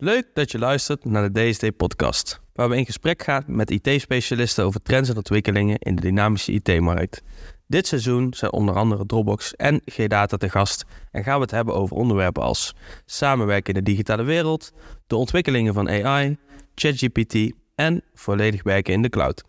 Leuk 0.00 0.26
dat 0.34 0.50
je 0.50 0.58
luistert 0.58 1.04
naar 1.04 1.32
de 1.32 1.50
DSD-podcast, 1.50 2.40
waar 2.52 2.68
we 2.68 2.76
in 2.76 2.84
gesprek 2.84 3.22
gaan 3.22 3.44
met 3.46 3.70
IT-specialisten 3.70 4.64
over 4.64 4.82
trends 4.82 5.08
en 5.08 5.16
ontwikkelingen 5.16 5.78
in 5.78 5.94
de 5.94 6.00
dynamische 6.00 6.52
IT-markt. 6.52 7.22
Dit 7.66 7.86
seizoen 7.86 8.34
zijn 8.34 8.52
onder 8.52 8.74
andere 8.74 9.06
Dropbox 9.06 9.56
en 9.56 9.80
G-Data 9.84 10.36
te 10.36 10.48
gast 10.48 10.84
en 11.10 11.22
gaan 11.22 11.34
we 11.34 11.40
het 11.40 11.50
hebben 11.50 11.74
over 11.74 11.96
onderwerpen 11.96 12.42
als 12.42 12.74
samenwerken 13.06 13.74
in 13.74 13.84
de 13.84 13.90
digitale 13.90 14.22
wereld, 14.22 14.72
de 15.06 15.16
ontwikkelingen 15.16 15.74
van 15.74 15.88
AI, 15.88 16.36
ChatGPT 16.74 17.52
en 17.74 18.02
volledig 18.14 18.62
werken 18.62 18.92
in 18.92 19.02
de 19.02 19.08
cloud. 19.08 19.44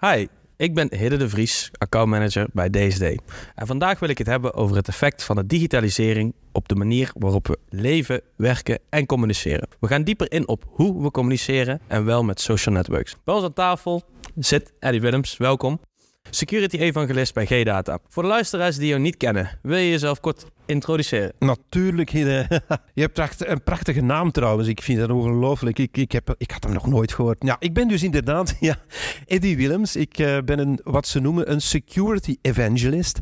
Hi, 0.00 0.26
ik 0.58 0.74
ben 0.74 0.94
Hidde 0.94 1.16
de 1.16 1.28
Vries, 1.28 1.70
accountmanager 1.72 2.46
bij 2.52 2.70
DSD. 2.70 3.02
En 3.54 3.66
vandaag 3.66 3.98
wil 3.98 4.08
ik 4.08 4.18
het 4.18 4.26
hebben 4.26 4.54
over 4.54 4.76
het 4.76 4.88
effect 4.88 5.24
van 5.24 5.36
de 5.36 5.46
digitalisering 5.46 6.34
op 6.52 6.68
de 6.68 6.74
manier 6.74 7.10
waarop 7.14 7.46
we 7.46 7.58
leven, 7.68 8.20
werken 8.36 8.78
en 8.88 9.06
communiceren. 9.06 9.68
We 9.80 9.86
gaan 9.86 10.02
dieper 10.02 10.32
in 10.32 10.48
op 10.48 10.64
hoe 10.68 11.02
we 11.02 11.10
communiceren 11.10 11.80
en 11.86 12.04
wel 12.04 12.24
met 12.24 12.40
social 12.40 12.74
networks. 12.74 13.16
Bij 13.24 13.34
ons 13.34 13.44
aan 13.44 13.52
tafel 13.52 14.02
zit 14.36 14.72
Eddie 14.78 15.00
Willems, 15.00 15.36
welkom. 15.36 15.80
Security 16.30 16.76
evangelist 16.76 17.34
bij 17.34 17.46
G-Data. 17.46 17.98
Voor 18.08 18.22
de 18.22 18.28
luisteraars 18.28 18.76
die 18.76 18.88
jou 18.88 19.00
niet 19.00 19.16
kennen, 19.16 19.58
wil 19.62 19.78
je 19.78 19.90
jezelf 19.90 20.20
kort 20.20 20.46
introduceren? 20.68 21.32
Natuurlijk. 21.38 22.10
Je 22.18 22.60
hebt 22.94 23.48
een 23.48 23.62
prachtige 23.62 24.00
naam 24.00 24.30
trouwens. 24.30 24.68
Ik 24.68 24.82
vind 24.82 24.98
dat 24.98 25.10
ongelooflijk. 25.10 25.78
Ik, 25.78 25.96
ik, 25.96 26.12
heb, 26.12 26.34
ik 26.38 26.50
had 26.50 26.64
hem 26.64 26.72
nog 26.72 26.86
nooit 26.86 27.12
gehoord. 27.12 27.36
Ja, 27.40 27.56
ik 27.58 27.74
ben 27.74 27.88
dus 27.88 28.02
inderdaad 28.02 28.56
ja, 28.60 28.76
Eddie 29.26 29.56
Willems. 29.56 29.96
Ik 29.96 30.18
uh, 30.18 30.38
ben 30.44 30.58
een, 30.58 30.80
wat 30.84 31.06
ze 31.06 31.20
noemen 31.20 31.50
een 31.50 31.60
security 31.60 32.36
evangelist. 32.42 33.20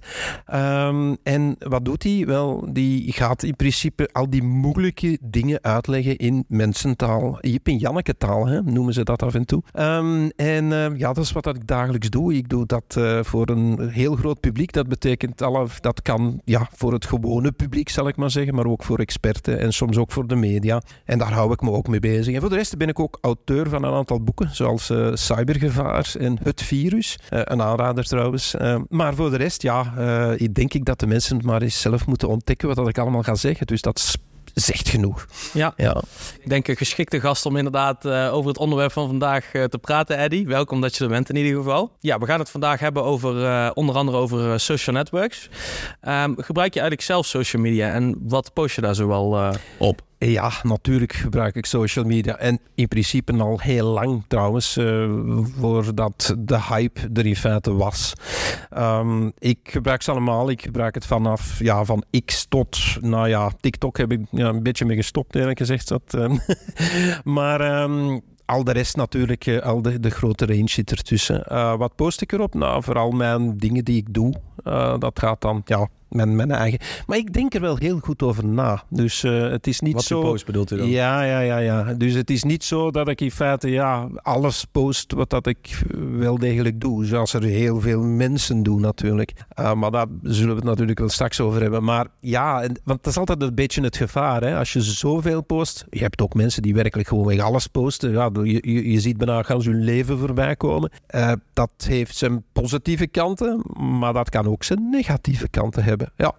Um, 0.54 1.16
en 1.22 1.56
wat 1.58 1.84
doet 1.84 2.02
hij? 2.02 2.26
Wel, 2.26 2.68
die 2.72 3.12
gaat 3.12 3.42
in 3.42 3.56
principe 3.56 4.08
al 4.12 4.30
die 4.30 4.42
moeilijke 4.42 5.18
dingen 5.22 5.58
uitleggen 5.62 6.16
in 6.16 6.44
mensentaal. 6.48 7.38
Jip 7.40 7.66
en 7.66 7.78
Janneke 7.78 8.16
taal, 8.16 8.46
hè, 8.46 8.62
noemen 8.62 8.94
ze 8.94 9.02
dat 9.02 9.22
af 9.22 9.34
en 9.34 9.44
toe. 9.44 9.62
Um, 9.74 10.30
en 10.30 10.64
uh, 10.64 10.86
ja, 10.96 11.12
dat 11.12 11.24
is 11.24 11.32
wat 11.32 11.46
ik 11.46 11.66
dagelijks 11.66 12.10
doe. 12.10 12.34
Ik 12.34 12.48
doe 12.48 12.66
dat 12.66 12.94
uh, 12.98 13.22
voor 13.22 13.48
een 13.48 13.88
heel 13.88 14.16
groot 14.16 14.40
publiek. 14.40 14.72
Dat 14.72 14.88
betekent, 14.88 15.42
alle, 15.42 15.66
dat 15.80 16.02
kan 16.02 16.40
ja, 16.44 16.68
voor 16.72 16.92
het 16.92 17.06
gewone 17.06 17.35
gewone 17.36 17.52
publiek, 17.52 17.88
zal 17.88 18.08
ik 18.08 18.16
maar 18.16 18.30
zeggen, 18.30 18.54
maar 18.54 18.66
ook 18.66 18.82
voor 18.82 18.98
experten 18.98 19.58
en 19.58 19.72
soms 19.72 19.96
ook 19.96 20.12
voor 20.12 20.26
de 20.26 20.36
media. 20.36 20.82
En 21.04 21.18
daar 21.18 21.32
hou 21.32 21.52
ik 21.52 21.60
me 21.60 21.70
ook 21.70 21.88
mee 21.88 22.00
bezig. 22.00 22.34
En 22.34 22.40
voor 22.40 22.50
de 22.50 22.56
rest 22.56 22.76
ben 22.76 22.88
ik 22.88 23.00
ook 23.00 23.18
auteur 23.20 23.68
van 23.68 23.82
een 23.84 23.92
aantal 23.92 24.22
boeken, 24.22 24.54
zoals 24.54 24.90
uh, 24.90 25.10
Cybergevaar 25.14 26.14
en 26.18 26.38
Het 26.42 26.62
Virus. 26.62 27.18
Uh, 27.30 27.40
een 27.44 27.62
aanrader 27.62 28.04
trouwens. 28.04 28.54
Uh, 28.54 28.80
maar 28.88 29.14
voor 29.14 29.30
de 29.30 29.36
rest, 29.36 29.62
ja, 29.62 29.94
ik 30.36 30.54
denk 30.54 30.74
ik 30.74 30.84
dat 30.84 31.00
de 31.00 31.06
mensen 31.06 31.36
het 31.36 31.44
maar 31.44 31.62
eens 31.62 31.80
zelf 31.80 32.06
moeten 32.06 32.28
ontdekken 32.28 32.74
wat 32.74 32.88
ik 32.88 32.98
allemaal 32.98 33.22
ga 33.22 33.34
zeggen. 33.34 33.66
Dus 33.66 33.82
dat 33.82 33.98
zegt 34.60 34.88
genoeg. 34.88 35.26
Ja. 35.52 35.72
ja, 35.76 36.02
ik 36.40 36.48
denk 36.48 36.68
een 36.68 36.76
geschikte 36.76 37.20
gast 37.20 37.46
om 37.46 37.56
inderdaad 37.56 38.04
uh, 38.04 38.34
over 38.34 38.48
het 38.48 38.58
onderwerp 38.58 38.92
van 38.92 39.06
vandaag 39.06 39.54
uh, 39.54 39.64
te 39.64 39.78
praten, 39.78 40.18
Eddie. 40.18 40.46
Welkom 40.46 40.80
dat 40.80 40.96
je 40.96 41.04
er 41.04 41.10
bent 41.10 41.28
in 41.28 41.36
ieder 41.36 41.56
geval. 41.56 41.92
Ja, 42.00 42.18
we 42.18 42.26
gaan 42.26 42.38
het 42.38 42.50
vandaag 42.50 42.80
hebben 42.80 43.04
over 43.04 43.36
uh, 43.42 43.70
onder 43.74 43.94
andere 43.94 44.18
over 44.18 44.60
social 44.60 44.96
networks. 44.96 45.48
Um, 46.08 46.34
gebruik 46.38 46.74
je 46.74 46.80
eigenlijk 46.80 47.08
zelf 47.08 47.26
social 47.26 47.62
media 47.62 47.92
en 47.92 48.16
wat 48.20 48.52
post 48.52 48.74
je 48.74 48.80
daar 48.80 48.94
zoal 48.94 49.54
op? 49.78 50.05
Ja, 50.30 50.50
natuurlijk 50.62 51.12
gebruik 51.12 51.54
ik 51.54 51.66
social 51.66 52.04
media. 52.04 52.36
En 52.36 52.60
in 52.74 52.88
principe 52.88 53.32
al 53.32 53.60
heel 53.60 53.86
lang 53.86 54.24
trouwens, 54.28 54.76
uh, 54.76 55.10
voordat 55.58 56.34
de 56.38 56.62
hype 56.62 57.00
er 57.14 57.26
in 57.26 57.36
feite 57.36 57.74
was. 57.74 58.12
Um, 58.78 59.32
ik 59.38 59.58
gebruik 59.62 60.02
ze 60.02 60.10
allemaal. 60.10 60.50
Ik 60.50 60.62
gebruik 60.62 60.94
het 60.94 61.06
vanaf 61.06 61.58
ja, 61.58 61.84
van 61.84 62.04
X 62.24 62.46
tot, 62.48 62.78
nou 63.00 63.28
ja, 63.28 63.50
TikTok 63.60 63.96
heb 63.98 64.12
ik 64.12 64.20
ja, 64.30 64.48
een 64.48 64.62
beetje 64.62 64.84
mee 64.84 64.96
gestopt 64.96 65.34
eerlijk 65.34 65.58
gezegd. 65.58 65.88
Dat, 65.88 66.14
um, 66.14 66.40
maar... 67.36 67.82
Um, 67.82 68.20
al 68.44 68.64
de 68.64 68.72
rest 68.72 68.96
natuurlijk, 68.96 69.46
uh, 69.46 69.58
al 69.58 69.82
de, 69.82 70.00
de 70.00 70.10
grote 70.10 70.46
range 70.46 70.68
zit 70.68 70.90
ertussen. 70.90 71.44
Uh, 71.52 71.76
wat 71.76 71.94
post 71.94 72.20
ik 72.20 72.32
erop? 72.32 72.54
Nou, 72.54 72.82
vooral 72.82 73.10
mijn 73.10 73.56
dingen 73.56 73.84
die 73.84 73.96
ik 73.96 74.14
doe. 74.14 74.34
Dat 74.98 75.18
gaat 75.18 75.40
dan, 75.40 75.62
ja, 75.64 75.88
mijn, 76.08 76.36
mijn 76.36 76.50
eigen. 76.50 76.78
Maar 77.06 77.18
ik 77.18 77.32
denk 77.32 77.54
er 77.54 77.60
wel 77.60 77.76
heel 77.76 77.98
goed 77.98 78.22
over 78.22 78.46
na. 78.46 78.82
Dus 78.88 79.24
uh, 79.24 79.50
het 79.50 79.66
is 79.66 79.80
niet 79.80 79.94
Wat 79.94 80.04
zo. 80.04 80.20
Wat 80.20 80.30
post 80.30 80.46
bedoelt 80.46 80.70
u 80.70 80.76
dan? 80.76 80.88
Ja, 80.88 81.22
ja, 81.22 81.40
ja, 81.40 81.58
ja. 81.58 81.94
Dus 81.94 82.14
het 82.14 82.30
is 82.30 82.42
niet 82.42 82.64
zo 82.64 82.90
dat 82.90 83.08
ik 83.08 83.20
in 83.20 83.30
feite 83.30 83.70
ja, 83.70 84.08
alles 84.22 84.64
post 84.72 85.12
wat 85.12 85.30
dat 85.30 85.46
ik 85.46 85.82
wel 86.10 86.38
degelijk 86.38 86.80
doe. 86.80 87.04
Zoals 87.04 87.32
er 87.32 87.42
heel 87.42 87.80
veel 87.80 88.02
mensen 88.02 88.62
doen 88.62 88.80
natuurlijk. 88.80 89.32
Uh, 89.60 89.72
maar 89.72 89.90
daar 89.90 90.06
zullen 90.22 90.50
we 90.50 90.56
het 90.56 90.64
natuurlijk 90.64 90.98
wel 90.98 91.08
straks 91.08 91.40
over 91.40 91.60
hebben. 91.60 91.84
Maar 91.84 92.06
ja, 92.20 92.62
en, 92.62 92.80
want 92.84 93.02
dat 93.02 93.12
is 93.12 93.18
altijd 93.18 93.42
een 93.42 93.54
beetje 93.54 93.82
het 93.82 93.96
gevaar. 93.96 94.42
Hè? 94.42 94.58
Als 94.58 94.72
je 94.72 94.82
zoveel 94.82 95.42
post. 95.42 95.84
Je 95.90 96.00
hebt 96.00 96.20
ook 96.20 96.34
mensen 96.34 96.62
die 96.62 96.74
werkelijk 96.74 97.08
gewoon 97.08 97.40
alles 97.40 97.66
posten. 97.66 98.10
Ja, 98.10 98.30
je, 98.32 98.72
je, 98.72 98.90
je 98.90 99.00
ziet 99.00 99.16
bijna 99.16 99.42
gaan 99.42 99.62
ze 99.62 99.70
hun 99.70 99.84
leven 99.84 100.18
voorbij 100.18 100.56
komen. 100.56 100.90
Uh, 101.14 101.32
dat 101.52 101.70
heeft 101.76 102.16
zijn 102.16 102.44
positieve 102.52 103.06
kanten, 103.06 103.62
maar 103.98 104.12
dat 104.12 104.30
kan 104.30 104.46
ook 104.46 104.64
zijn 104.64 104.90
negatieve 104.90 105.48
kanten 105.48 105.84
hebben. 105.84 105.95
Ja. 106.16 106.34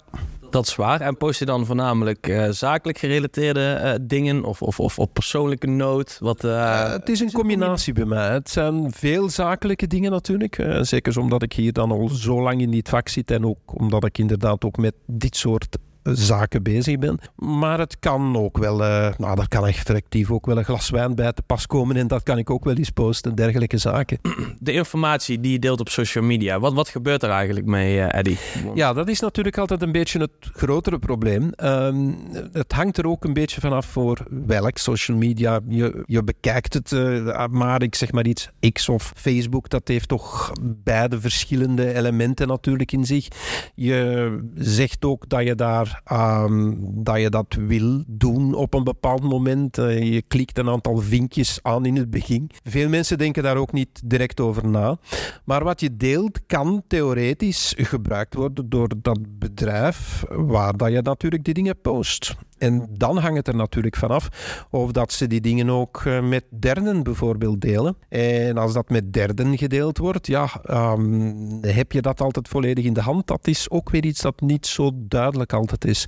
Dat 0.50 0.68
is 0.68 0.76
waar. 0.76 1.02
En 1.02 1.18
post 1.18 1.40
je 1.40 1.46
dan 1.46 1.66
voornamelijk 1.66 2.28
uh, 2.28 2.48
zakelijk 2.50 2.98
gerelateerde 2.98 3.82
uh, 3.84 4.08
dingen 4.08 4.44
of, 4.44 4.62
of, 4.62 4.80
of 4.80 5.00
op 5.00 5.14
persoonlijke 5.14 5.68
noot? 5.68 6.18
Wat, 6.20 6.44
uh, 6.44 6.92
het 6.92 7.10
is 7.10 7.20
een 7.20 7.32
combinatie 7.32 7.94
bij 7.94 8.06
mij. 8.06 8.30
Het 8.30 8.50
zijn 8.50 8.92
veel 8.92 9.30
zakelijke 9.30 9.88
dingen 9.88 10.12
natuurlijk. 10.12 10.68
zeker 10.82 11.20
omdat 11.20 11.44
ik 11.44 11.54
hier 11.54 11.74
dan 11.74 11.92
al 11.92 12.10
zo 12.10 12.42
lang 12.42 12.62
in 12.62 12.72
dit 12.72 12.90
vak 12.90 13.10
zit 13.10 13.32
en 13.32 13.46
ook 13.46 13.60
omdat 13.66 14.06
ik 14.06 14.18
inderdaad 14.18 14.66
ook 14.66 14.78
met 14.78 14.94
dit 15.06 15.36
soort 15.36 15.78
zaken 16.14 16.64
bezig 16.64 16.98
ben. 16.98 17.20
Maar 17.36 17.80
het 17.80 18.00
kan 18.00 18.38
ook 18.38 18.58
wel, 18.58 18.82
uh, 18.82 19.10
nou, 19.18 19.36
daar 19.36 19.48
kan 19.48 19.68
effectief 19.68 20.32
ook 20.32 20.46
wel 20.46 20.58
een 20.58 20.66
glas 20.66 20.90
wijn 20.90 21.16
bij 21.16 21.34
te 21.34 21.42
pas 21.42 21.68
komen 21.68 21.96
en 21.96 22.08
dat 22.08 22.24
kan 22.24 22.38
ik 22.38 22.50
ook 22.50 22.64
wel 22.64 22.76
eens 22.76 22.90
posten, 22.90 23.36
dergelijke 23.36 23.78
zaken. 23.78 24.20
De 24.60 24.72
informatie 24.72 25.40
die 25.40 25.52
je 25.52 25.60
deelt 25.60 25.80
op 25.80 25.90
social 25.90 26.24
media, 26.24 26.60
wat, 26.60 26.74
wat 26.74 26.90
gebeurt 26.90 27.24
er 27.24 27.30
eigenlijk 27.30 27.66
mee, 27.66 27.96
uh, 27.96 28.14
Eddie? 28.14 28.38
Ja, 28.76 28.94
dat 28.94 29.08
is 29.08 29.20
natuurlijk 29.20 29.58
altijd 29.58 29.82
een 29.82 29.92
beetje 29.92 30.20
het 30.20 30.32
grotere 30.54 31.00
probleem. 31.00 31.52
Um, 31.64 32.18
het 32.52 32.72
hangt 32.72 32.98
er 32.98 33.08
ook 33.08 33.24
een 33.24 33.34
beetje 33.34 33.62
vanaf 33.62 33.86
voor 33.86 34.26
welk 34.46 34.78
social 34.78 35.18
media 35.18 35.60
je, 35.68 36.04
je 36.06 36.24
bekijkt 36.24 36.74
het. 36.74 36.92
Uh, 36.92 37.46
maar 37.48 37.82
ik 37.82 37.96
zeg 37.96 38.12
maar 38.12 38.26
iets, 38.26 38.50
X 38.72 38.90
of 38.90 39.12
Facebook, 39.16 39.70
dat 39.70 39.88
heeft 39.88 40.08
toch 40.08 40.52
beide 40.84 41.22
verschillende 41.22 41.94
elementen 41.94 42.48
natuurlijk 42.48 42.92
in 42.92 43.06
zich. 43.06 43.28
Je 43.76 44.40
zegt 44.56 45.06
ook 45.06 45.30
dat 45.30 45.44
je 45.44 45.56
daar 45.56 45.97
Um, 46.12 46.78
dat 47.04 47.20
je 47.20 47.30
dat 47.30 47.58
wil 47.60 48.04
doen 48.08 48.54
op 48.54 48.74
een 48.74 48.84
bepaald 48.84 49.24
moment. 49.24 49.78
Uh, 49.78 50.14
je 50.14 50.22
klikt 50.22 50.58
een 50.58 50.70
aantal 50.70 50.98
vinkjes 50.98 51.60
aan 51.62 51.86
in 51.86 51.96
het 51.96 52.10
begin. 52.10 52.50
Veel 52.64 52.90
mensen 52.90 53.18
denken 53.18 53.44
daar 53.44 53.58
ook 53.58 53.72
niet 53.72 54.02
direct 54.06 54.40
over 54.40 54.68
na. 54.68 54.98
Maar 55.46 55.64
wat 55.64 55.82
je 55.82 55.98
deelt 55.98 56.46
kan 56.46 56.84
theoretisch 56.88 57.74
gebruikt 57.78 58.34
worden 58.34 58.70
door 58.70 58.90
dat 59.02 59.40
bedrijf 59.40 60.24
waar 60.30 60.78
dat 60.78 60.92
je 60.92 61.02
natuurlijk 61.02 61.44
die 61.44 61.54
dingen 61.54 61.82
post. 61.82 62.36
En 62.58 62.88
dan 62.92 63.18
hangt 63.18 63.38
het 63.38 63.48
er 63.48 63.56
natuurlijk 63.56 63.96
vanaf 63.96 64.30
of 64.70 64.92
dat 64.92 65.12
ze 65.12 65.28
die 65.28 65.42
dingen 65.42 65.70
ook 65.70 66.04
uh, 66.08 66.22
met 66.22 66.44
derden 66.50 67.04
bijvoorbeeld 67.04 67.62
delen. 67.62 67.98
En 68.10 68.58
als 68.58 68.74
dat 68.74 68.90
met 68.90 69.14
derden 69.14 69.58
gedeeld 69.58 69.98
wordt, 69.98 70.28
ja, 70.28 70.50
um, 70.70 71.60
heb 71.62 71.92
je 71.92 72.02
dat 72.02 72.22
altijd 72.22 72.48
volledig 72.48 72.86
in 72.86 72.94
de 72.94 73.02
hand. 73.02 73.28
Dat 73.28 73.48
is 73.48 73.70
ook 73.70 73.90
weer 73.90 74.06
iets 74.06 74.22
dat 74.22 74.42
niet 74.42 74.66
zo 74.66 74.92
duidelijk 74.94 75.54
altijd 75.54 75.86
is. 75.86 76.06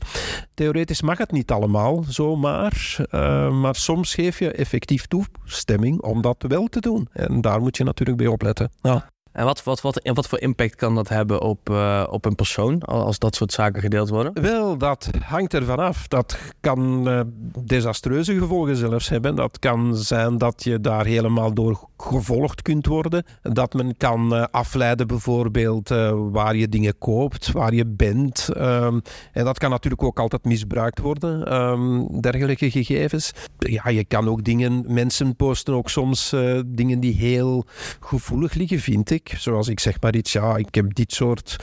Theoretisch 0.53 1.01
mag 1.01 1.17
het 1.17 1.31
niet 1.31 1.51
allemaal 1.51 2.03
zomaar, 2.07 2.95
uh, 3.11 3.59
maar 3.61 3.75
soms 3.75 4.13
geef 4.13 4.39
je 4.39 4.51
effectief 4.51 5.05
toestemming 5.05 6.01
om 6.01 6.21
dat 6.21 6.45
wel 6.47 6.67
te 6.67 6.79
doen. 6.79 7.07
En 7.13 7.41
daar 7.41 7.61
moet 7.61 7.77
je 7.77 7.83
natuurlijk 7.83 8.17
bij 8.17 8.27
opletten. 8.27 8.71
Ja. 8.81 9.09
En 9.31 9.45
wat, 9.45 9.63
wat, 9.63 9.81
wat, 9.81 10.09
wat 10.13 10.27
voor 10.27 10.39
impact 10.39 10.75
kan 10.75 10.95
dat 10.95 11.09
hebben 11.09 11.41
op, 11.41 11.69
uh, 11.69 12.07
op 12.09 12.25
een 12.25 12.35
persoon 12.35 12.81
als 12.81 13.19
dat 13.19 13.35
soort 13.35 13.51
zaken 13.51 13.81
gedeeld 13.81 14.09
worden? 14.09 14.41
Wel, 14.41 14.77
dat 14.77 15.09
hangt 15.19 15.53
ervan 15.53 15.79
af. 15.79 16.07
Dat 16.07 16.37
kan 16.59 17.07
uh, 17.07 17.21
desastreuze 17.63 18.37
gevolgen 18.37 18.75
zelfs 18.75 19.09
hebben. 19.09 19.35
Dat 19.35 19.59
kan 19.59 19.95
zijn 19.95 20.37
dat 20.37 20.63
je 20.63 20.81
daar 20.81 21.05
helemaal 21.05 21.53
door 21.53 21.87
gevolgd 21.97 22.61
kunt 22.61 22.85
worden. 22.85 23.25
Dat 23.41 23.73
men 23.73 23.97
kan 23.97 24.35
uh, 24.35 24.45
afleiden 24.51 25.07
bijvoorbeeld 25.07 25.89
waar 26.31 26.55
je 26.55 26.69
dingen 26.69 26.97
koopt, 26.97 27.51
waar 27.51 27.73
je 27.73 27.85
bent. 27.85 28.49
Um, 28.57 29.01
en 29.31 29.45
dat 29.45 29.57
kan 29.57 29.69
natuurlijk 29.69 30.03
ook 30.03 30.19
altijd 30.19 30.45
misbruikt 30.45 30.99
worden, 30.99 31.53
um, 31.53 32.21
dergelijke 32.21 32.71
gegevens. 32.71 33.31
Ja, 33.57 33.89
je 33.89 34.05
kan 34.05 34.29
ook 34.29 34.43
dingen, 34.43 34.83
mensen 34.87 35.35
posten 35.35 35.73
ook 35.73 35.89
soms 35.89 36.35
dingen 36.65 36.99
die 36.99 37.13
heel 37.13 37.65
gevoelig 37.99 38.53
liggen, 38.53 38.79
vind 38.79 39.09
ik. 39.11 39.28
Zoals 39.37 39.67
ik 39.67 39.79
zeg 39.79 40.01
maar 40.01 40.15
iets, 40.15 40.31
ja, 40.31 40.55
ik 40.55 40.75
heb 40.75 40.95
dit 40.95 41.13
soort 41.13 41.55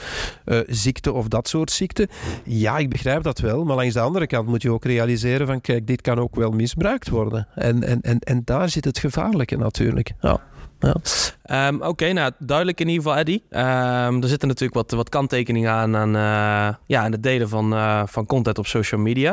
uh, 0.45 0.59
ziekte 0.67 1.13
of 1.13 1.27
dat 1.27 1.47
soort 1.47 1.71
ziekte. 1.71 2.09
Ja, 2.43 2.77
ik 2.77 2.89
begrijp 2.89 3.23
dat 3.23 3.39
wel. 3.39 3.63
Maar 3.63 3.75
langs 3.75 3.93
de 3.93 3.99
andere 3.99 4.27
kant 4.27 4.47
moet 4.47 4.61
je 4.61 4.71
ook 4.71 4.85
realiseren 4.85 5.47
van, 5.47 5.61
kijk, 5.61 5.87
dit 5.87 6.01
kan 6.01 6.19
ook 6.19 6.35
wel 6.35 6.51
misbruikt 6.51 7.09
worden. 7.09 7.47
En, 7.55 7.83
en, 7.83 8.01
en, 8.01 8.19
en 8.19 8.41
daar 8.45 8.69
zit 8.69 8.85
het 8.85 8.99
gevaarlijke 8.99 9.57
natuurlijk. 9.57 10.11
Ja. 10.21 10.41
Ja. 10.79 10.95
Ehm, 11.43 11.81
oké, 11.81 12.13
nou 12.13 12.31
duidelijk 12.39 12.79
in 12.79 12.87
ieder 12.87 13.03
geval, 13.03 13.17
Eddie. 13.17 13.43
Um, 13.49 14.21
er 14.21 14.27
zitten 14.27 14.47
natuurlijk 14.47 14.73
wat, 14.73 14.91
wat 14.91 15.09
kanttekeningen 15.09 15.71
aan 15.71 15.95
aan, 15.95 16.15
uh, 16.15 16.75
ja, 16.85 17.03
aan 17.03 17.11
het 17.11 17.23
delen 17.23 17.49
van, 17.49 17.73
uh, 17.73 18.01
van 18.05 18.25
content 18.25 18.57
op 18.57 18.67
social 18.67 19.01
media. 19.01 19.31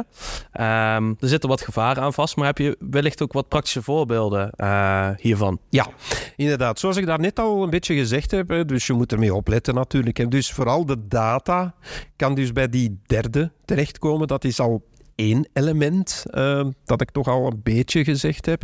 Um, 0.97 1.17
er 1.21 1.29
zitten 1.29 1.49
wat 1.49 1.61
gevaren 1.61 2.03
aan 2.03 2.13
vast, 2.13 2.37
maar 2.37 2.47
heb 2.47 2.59
je 2.59 2.77
wellicht 2.91 3.23
ook 3.23 3.33
wat 3.33 3.49
praktische 3.49 3.83
voorbeelden 3.83 4.51
uh, 4.57 5.09
hiervan? 5.17 5.59
Ja, 5.69 5.87
inderdaad. 6.37 6.79
Zoals 6.79 6.97
ik 6.97 7.07
daar 7.07 7.21
net 7.21 7.39
al 7.39 7.63
een 7.63 7.71
beetje 7.71 7.95
gezegd 7.95 8.31
heb, 8.31 8.69
dus 8.69 8.87
je 8.87 8.93
moet 8.93 9.13
ermee 9.13 9.35
opletten 9.35 9.75
natuurlijk. 9.75 10.19
En 10.19 10.29
dus 10.29 10.53
vooral 10.53 10.87
de 10.87 11.07
data 11.09 11.75
kan 12.17 12.35
dus 12.35 12.53
bij 12.53 12.69
die 12.69 13.01
derde 13.07 13.53
terechtkomen. 13.65 14.27
Dat 14.29 14.45
is 14.45 14.61
al 14.61 14.85
één 15.15 15.49
element 15.53 16.25
uh, 16.31 16.67
dat 16.85 17.01
ik 17.01 17.11
toch 17.11 17.29
al 17.29 17.47
een 17.47 17.61
beetje 17.63 18.05
gezegd 18.05 18.47
heb. 18.47 18.63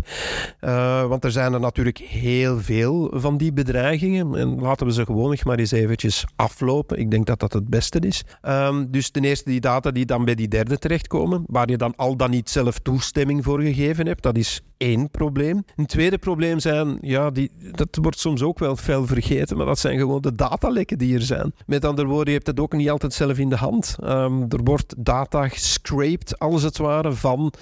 Uh, 0.60 1.06
want 1.06 1.24
er 1.24 1.30
zijn 1.30 1.52
er 1.52 1.60
natuurlijk 1.60 1.98
heel 1.98 2.60
veel 2.60 3.10
van 3.14 3.36
die 3.36 3.52
bedreigingen. 3.52 4.34
En 4.34 4.60
laten 4.60 4.86
we 4.86 4.92
ze 4.92 5.04
gewoon 5.04 5.38
maar 5.44 5.58
eens 5.58 5.70
eventjes 5.70 6.24
aflopen. 6.36 6.98
Ik 6.98 7.10
denk 7.10 7.26
dat 7.26 7.40
dat 7.40 7.52
het 7.52 7.68
beste 7.68 7.98
is. 7.98 8.24
Um, 8.42 8.90
dus 8.90 9.10
ten 9.10 9.24
eerste 9.24 9.50
die 9.50 9.60
data 9.60 9.90
die 9.90 10.06
dan 10.06 10.24
bij 10.24 10.34
die 10.34 10.48
derde 10.48 10.78
terechtkomen, 10.78 11.44
waar 11.46 11.70
je 11.70 11.76
dan 11.76 11.96
al 11.96 12.16
dan 12.16 12.30
niet 12.30 12.50
zelf 12.50 12.78
toestemming 12.78 13.44
voor 13.44 13.60
gegeven 13.60 14.06
hebt, 14.06 14.22
dat 14.22 14.36
is 14.36 14.60
één 14.76 15.10
probleem. 15.10 15.64
Een 15.76 15.86
tweede 15.86 16.18
probleem 16.18 16.58
zijn, 16.58 16.98
ja, 17.00 17.30
die, 17.30 17.50
dat 17.72 17.98
wordt 18.00 18.18
soms 18.18 18.42
ook 18.42 18.58
wel 18.58 18.76
fel 18.76 19.06
vergeten, 19.06 19.56
maar 19.56 19.66
dat 19.66 19.78
zijn 19.78 19.98
gewoon 19.98 20.20
de 20.20 20.34
datalekken 20.34 20.98
die 20.98 21.14
er 21.14 21.22
zijn. 21.22 21.54
Met 21.66 21.84
andere 21.84 22.08
woorden, 22.08 22.26
je 22.26 22.34
hebt 22.34 22.46
het 22.46 22.60
ook 22.60 22.72
niet 22.72 22.90
altijd 22.90 23.12
zelf 23.12 23.38
in 23.38 23.48
de 23.48 23.56
hand. 23.56 23.96
Um, 24.04 24.42
er 24.48 24.62
wordt 24.64 24.94
data 24.98 25.48
gescraped, 25.48 26.39
alles 26.40 26.62
het 26.62 26.78
ware, 26.78 27.12
van 27.12 27.52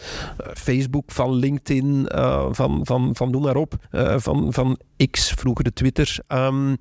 uh, 0.41 0.47
Facebook, 0.55 1.13
van 1.13 1.33
LinkedIn, 1.33 2.09
uh, 2.15 2.47
van, 2.51 2.81
van, 2.83 3.11
van 3.13 3.31
noem 3.31 3.43
maar 3.43 3.57
op, 3.57 3.77
uh, 3.91 4.15
van, 4.19 4.53
van 4.53 4.79
X, 5.11 5.33
vroeger 5.33 5.65
de 5.65 5.73
Twitter. 5.73 6.19
Um, 6.29 6.77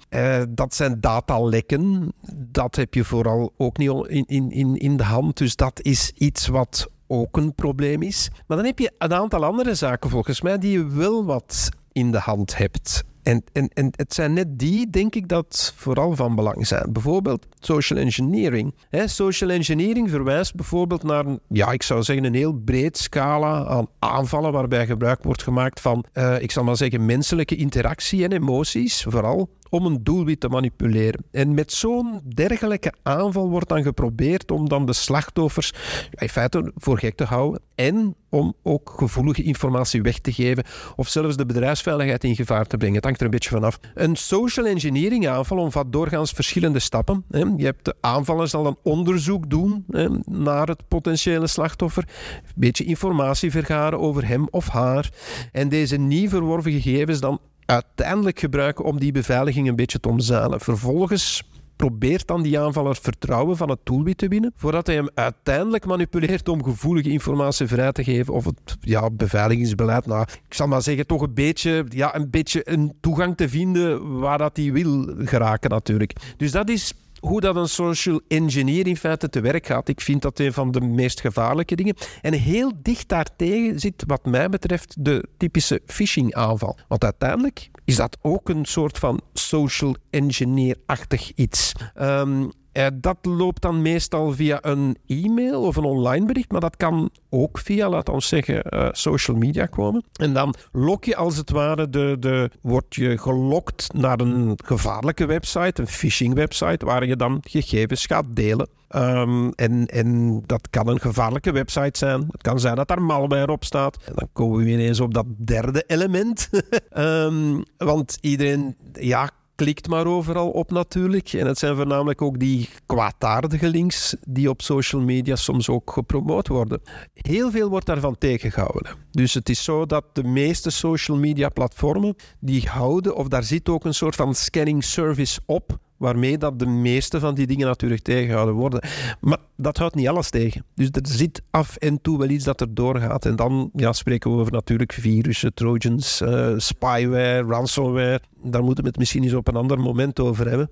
dat 0.49 0.75
zijn 0.75 1.01
datalekken. 1.01 2.13
Dat 2.35 2.75
heb 2.75 2.93
je 2.93 3.03
vooral 3.03 3.53
ook 3.57 3.77
niet 3.77 3.91
in, 4.27 4.49
in, 4.51 4.75
in 4.75 4.97
de 4.97 5.03
hand. 5.03 5.37
Dus 5.37 5.55
dat 5.55 5.81
is 5.81 6.11
iets 6.15 6.47
wat 6.47 6.87
ook 7.07 7.37
een 7.37 7.55
probleem 7.55 8.01
is. 8.01 8.29
Maar 8.47 8.57
dan 8.57 8.65
heb 8.65 8.79
je 8.79 8.91
een 8.97 9.13
aantal 9.13 9.45
andere 9.45 9.75
zaken 9.75 10.09
volgens 10.09 10.41
mij 10.41 10.57
die 10.57 10.71
je 10.71 10.87
wel 10.87 11.25
wat 11.25 11.69
in 11.91 12.11
de 12.11 12.19
hand 12.19 12.57
hebt. 12.57 13.03
En, 13.27 13.43
en, 13.53 13.69
en 13.73 13.91
het 13.95 14.13
zijn 14.13 14.33
net 14.33 14.59
die, 14.59 14.89
denk 14.89 15.15
ik, 15.15 15.27
dat 15.27 15.73
vooral 15.75 16.15
van 16.15 16.35
belang 16.35 16.67
zijn. 16.67 16.93
Bijvoorbeeld 16.93 17.47
social 17.59 17.99
engineering. 17.99 18.73
Social 18.91 19.49
engineering 19.49 20.09
verwijst 20.09 20.55
bijvoorbeeld 20.55 21.03
naar, 21.03 21.25
een, 21.25 21.39
ja, 21.47 21.71
ik 21.71 21.83
zou 21.83 22.03
zeggen, 22.03 22.25
een 22.25 22.33
heel 22.33 22.53
breed 22.53 22.97
scala 22.97 23.65
aan 23.65 23.87
aanvallen 23.99 24.51
waarbij 24.51 24.85
gebruik 24.85 25.23
wordt 25.23 25.43
gemaakt 25.43 25.79
van, 25.79 26.05
uh, 26.13 26.41
ik 26.41 26.51
zal 26.51 26.63
maar 26.63 26.77
zeggen, 26.77 27.05
menselijke 27.05 27.55
interactie 27.55 28.23
en 28.23 28.31
emoties, 28.31 29.03
vooral 29.03 29.49
om 29.69 29.85
een 29.85 30.03
doelwit 30.03 30.39
te 30.39 30.47
manipuleren. 30.47 31.25
En 31.31 31.53
met 31.53 31.71
zo'n 31.71 32.21
dergelijke 32.33 32.93
aanval 33.03 33.49
wordt 33.49 33.69
dan 33.69 33.83
geprobeerd 33.83 34.51
om 34.51 34.69
dan 34.69 34.85
de 34.85 34.93
slachtoffers 34.93 35.73
in 36.11 36.29
feite 36.29 36.71
voor 36.75 36.99
gek 36.99 37.15
te 37.15 37.23
houden 37.23 37.61
en 37.75 38.15
om 38.29 38.53
ook 38.63 38.93
gevoelige 38.97 39.43
informatie 39.43 40.01
weg 40.01 40.19
te 40.19 40.33
geven 40.33 40.63
of 40.95 41.07
zelfs 41.07 41.37
de 41.37 41.45
bedrijfsveiligheid 41.45 42.23
in 42.23 42.35
gevaar 42.35 42.65
te 42.65 42.77
brengen. 42.77 42.95
Het 42.95 43.03
hangt 43.03 43.19
er 43.19 43.25
een 43.25 43.31
beetje 43.31 43.49
vanaf. 43.49 43.79
Een 43.93 44.15
social 44.15 44.65
engineering 44.65 45.27
aanval 45.27 45.57
omvat 45.57 45.91
doorgaans 45.91 46.31
verschillende 46.31 46.79
stappen. 46.79 47.25
Je 47.57 47.65
hebt 47.65 47.85
de 47.85 47.95
aanvaller 48.01 48.47
zal 48.47 48.65
een 48.65 48.77
onderzoek 48.83 49.49
doen 49.49 49.85
naar 50.25 50.67
het 50.67 50.87
potentiële 50.87 51.47
slachtoffer, 51.47 52.03
een 52.43 52.53
beetje 52.55 52.83
informatie 52.83 53.51
vergaren 53.51 53.99
over 53.99 54.27
hem 54.27 54.47
of 54.51 54.67
haar 54.67 55.09
en 55.51 55.69
deze 55.69 55.97
nieuw 55.97 56.29
verworven 56.29 56.71
gegevens 56.71 57.19
dan 57.19 57.39
uiteindelijk 57.67 58.39
gebruiken 58.39 58.85
om 58.85 58.99
die 58.99 59.11
beveiliging 59.11 59.67
een 59.67 59.75
beetje 59.75 59.99
te 59.99 60.09
omzeilen. 60.09 60.59
Vervolgens 60.59 61.43
probeert 61.75 62.27
dan 62.27 62.41
die 62.41 62.59
aanvaller 62.59 62.97
vertrouwen 63.01 63.57
van 63.57 63.69
het 63.69 63.79
doelwit 63.83 64.17
te 64.17 64.27
winnen, 64.27 64.53
voordat 64.55 64.87
hij 64.87 64.95
hem 64.95 65.09
uiteindelijk 65.13 65.85
manipuleert 65.85 66.49
om 66.49 66.63
gevoelige 66.63 67.09
informatie 67.09 67.67
vrij 67.67 67.91
te 67.91 68.03
geven 68.03 68.33
of 68.33 68.45
het 68.45 68.77
ja, 68.79 69.09
beveiligingsbeleid, 69.09 70.05
nou, 70.05 70.21
ik 70.21 70.53
zal 70.53 70.67
maar 70.67 70.81
zeggen, 70.81 71.07
toch 71.07 71.21
een 71.21 71.33
beetje, 71.33 71.85
ja, 71.89 72.15
een 72.15 72.29
beetje 72.29 72.69
een 72.71 72.93
toegang 73.01 73.37
te 73.37 73.49
vinden 73.49 74.19
waar 74.19 74.37
dat 74.37 74.57
hij 74.57 74.71
wil 74.71 75.13
geraken 75.17 75.69
natuurlijk. 75.69 76.13
Dus 76.37 76.51
dat 76.51 76.69
is 76.69 76.93
hoe 77.19 77.41
dat 77.41 77.55
een 77.55 77.67
social 77.67 78.21
engineer 78.27 78.87
in 78.87 78.97
feite 78.97 79.29
te 79.29 79.39
werk 79.39 79.65
gaat. 79.65 79.87
Ik 79.87 80.01
vind 80.01 80.21
dat 80.21 80.39
een 80.39 80.53
van 80.53 80.71
de 80.71 80.81
meest 80.81 81.21
gevaarlijke 81.21 81.75
dingen. 81.75 81.95
En 82.21 82.33
heel 82.33 82.71
dicht 82.81 83.09
daartegen 83.09 83.79
zit, 83.79 84.03
wat 84.07 84.25
mij 84.25 84.49
betreft, 84.49 84.95
de 84.99 85.23
typische 85.37 85.81
phishing 85.85 86.33
aanval. 86.33 86.77
Want 86.87 87.03
uiteindelijk 87.03 87.69
is 87.85 87.95
dat 87.95 88.17
ook 88.21 88.49
een 88.49 88.65
soort 88.65 88.97
van 88.97 89.21
social 89.33 89.95
engineer-achtig 90.09 91.31
iets. 91.35 91.71
Um, 92.01 92.51
dat 92.93 93.17
loopt 93.21 93.61
dan 93.61 93.81
meestal 93.81 94.31
via 94.31 94.57
een 94.61 94.97
e-mail 95.07 95.61
of 95.61 95.75
een 95.75 95.83
online 95.83 96.25
bericht, 96.25 96.51
maar 96.51 96.61
dat 96.61 96.77
kan 96.77 97.09
ook 97.29 97.57
via, 97.57 97.89
laten 97.89 98.13
we 98.13 98.21
zeggen, 98.21 98.63
uh, 98.69 98.87
social 98.91 99.37
media 99.37 99.65
komen. 99.65 100.03
En 100.13 100.33
dan 100.33 100.55
lok 100.71 101.05
je 101.05 101.15
als 101.15 101.37
het 101.37 101.49
ware, 101.49 101.89
de, 101.89 102.15
de, 102.19 102.49
word 102.61 102.95
je 102.95 103.17
gelokt 103.17 103.93
naar 103.93 104.19
een 104.19 104.59
gevaarlijke 104.65 105.25
website, 105.25 105.81
een 105.81 105.87
phishing 105.87 106.33
website, 106.33 106.85
waar 106.85 107.05
je 107.05 107.15
dan 107.15 107.41
gegevens 107.43 108.05
gaat 108.05 108.25
delen. 108.29 108.67
Um, 108.95 109.51
en, 109.53 109.85
en 109.85 110.41
dat 110.45 110.69
kan 110.69 110.87
een 110.87 110.99
gevaarlijke 110.99 111.51
website 111.51 111.97
zijn. 111.97 112.27
Het 112.31 112.41
kan 112.41 112.59
zijn 112.59 112.75
dat 112.75 112.87
daar 112.87 113.01
malware 113.01 113.51
op 113.51 113.63
staat. 113.63 113.97
En 114.05 114.13
dan 114.15 114.29
komen 114.33 114.63
we 114.63 114.71
ineens 114.71 114.99
op 114.99 115.13
dat 115.13 115.25
derde 115.37 115.83
element. 115.87 116.49
um, 116.97 117.63
want 117.77 118.17
iedereen, 118.21 118.75
ja, 118.93 119.29
klikt 119.57 119.87
maar 119.87 120.05
overal 120.05 120.49
op 120.49 120.71
natuurlijk. 120.71 121.33
En 121.33 121.47
het 121.47 121.57
zijn 121.57 121.75
voornamelijk 121.75 122.21
ook 122.21 122.39
die 122.39 122.69
kwaadaardige 122.85 123.67
links 123.67 124.15
die 124.27 124.49
op 124.49 124.61
social 124.61 125.01
media 125.01 125.35
soms 125.35 125.69
ook 125.69 125.91
gepromoot 125.91 126.47
worden. 126.47 126.81
Heel 127.13 127.51
veel 127.51 127.69
wordt 127.69 127.85
daarvan 127.85 128.17
tegengehouden. 128.17 128.95
Dus 129.11 129.33
het 129.33 129.49
is 129.49 129.63
zo 129.63 129.85
dat 129.85 130.03
de 130.13 130.23
meeste 130.23 130.69
social 130.69 131.17
media 131.17 131.49
platformen 131.49 132.15
die 132.39 132.67
houden, 132.67 133.15
of 133.15 133.27
daar 133.27 133.43
zit 133.43 133.69
ook 133.69 133.85
een 133.85 133.93
soort 133.93 134.15
van 134.15 134.35
scanning 134.35 134.83
service 134.83 135.39
op, 135.45 135.77
waarmee 135.97 136.37
dat 136.37 136.59
de 136.59 136.65
meeste 136.65 137.19
van 137.19 137.35
die 137.35 137.47
dingen 137.47 137.67
natuurlijk 137.67 138.01
tegengehouden 138.01 138.55
worden. 138.55 138.81
Maar 139.19 139.37
dat 139.55 139.77
houdt 139.77 139.95
niet 139.95 140.07
alles 140.07 140.29
tegen. 140.29 140.65
Dus 140.75 140.87
er 140.91 141.01
zit 141.07 141.41
af 141.49 141.75
en 141.75 142.01
toe 142.01 142.17
wel 142.17 142.29
iets 142.29 142.43
dat 142.43 142.61
er 142.61 142.73
doorgaat. 142.73 143.25
En 143.25 143.35
dan 143.35 143.69
ja, 143.73 143.93
spreken 143.93 144.31
we 144.31 144.37
over 144.37 144.51
natuurlijk 144.51 144.93
virussen, 144.93 145.53
trojans, 145.53 146.21
uh, 146.21 146.53
spyware, 146.57 147.43
ransomware. 147.43 148.21
Daar 148.43 148.63
moeten 148.63 148.83
we 148.83 148.89
het 148.89 148.99
misschien 148.99 149.23
eens 149.23 149.33
op 149.33 149.47
een 149.47 149.55
ander 149.55 149.79
moment 149.79 150.19
over 150.19 150.49
hebben. 150.49 150.69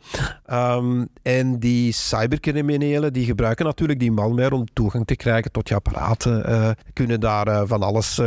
Um, 0.51 1.07
en 1.21 1.59
die 1.59 1.91
cybercriminelen 1.91 3.13
die 3.13 3.25
gebruiken 3.25 3.65
natuurlijk 3.65 3.99
die 3.99 4.11
malware 4.11 4.55
om 4.55 4.65
toegang 4.73 5.05
te 5.05 5.15
krijgen 5.15 5.51
tot 5.51 5.67
je 5.67 5.75
apparaten. 5.75 6.49
Uh, 6.49 6.69
kunnen 6.93 7.19
daar 7.19 7.47
uh, 7.47 7.61
van 7.65 7.81
alles 7.81 8.19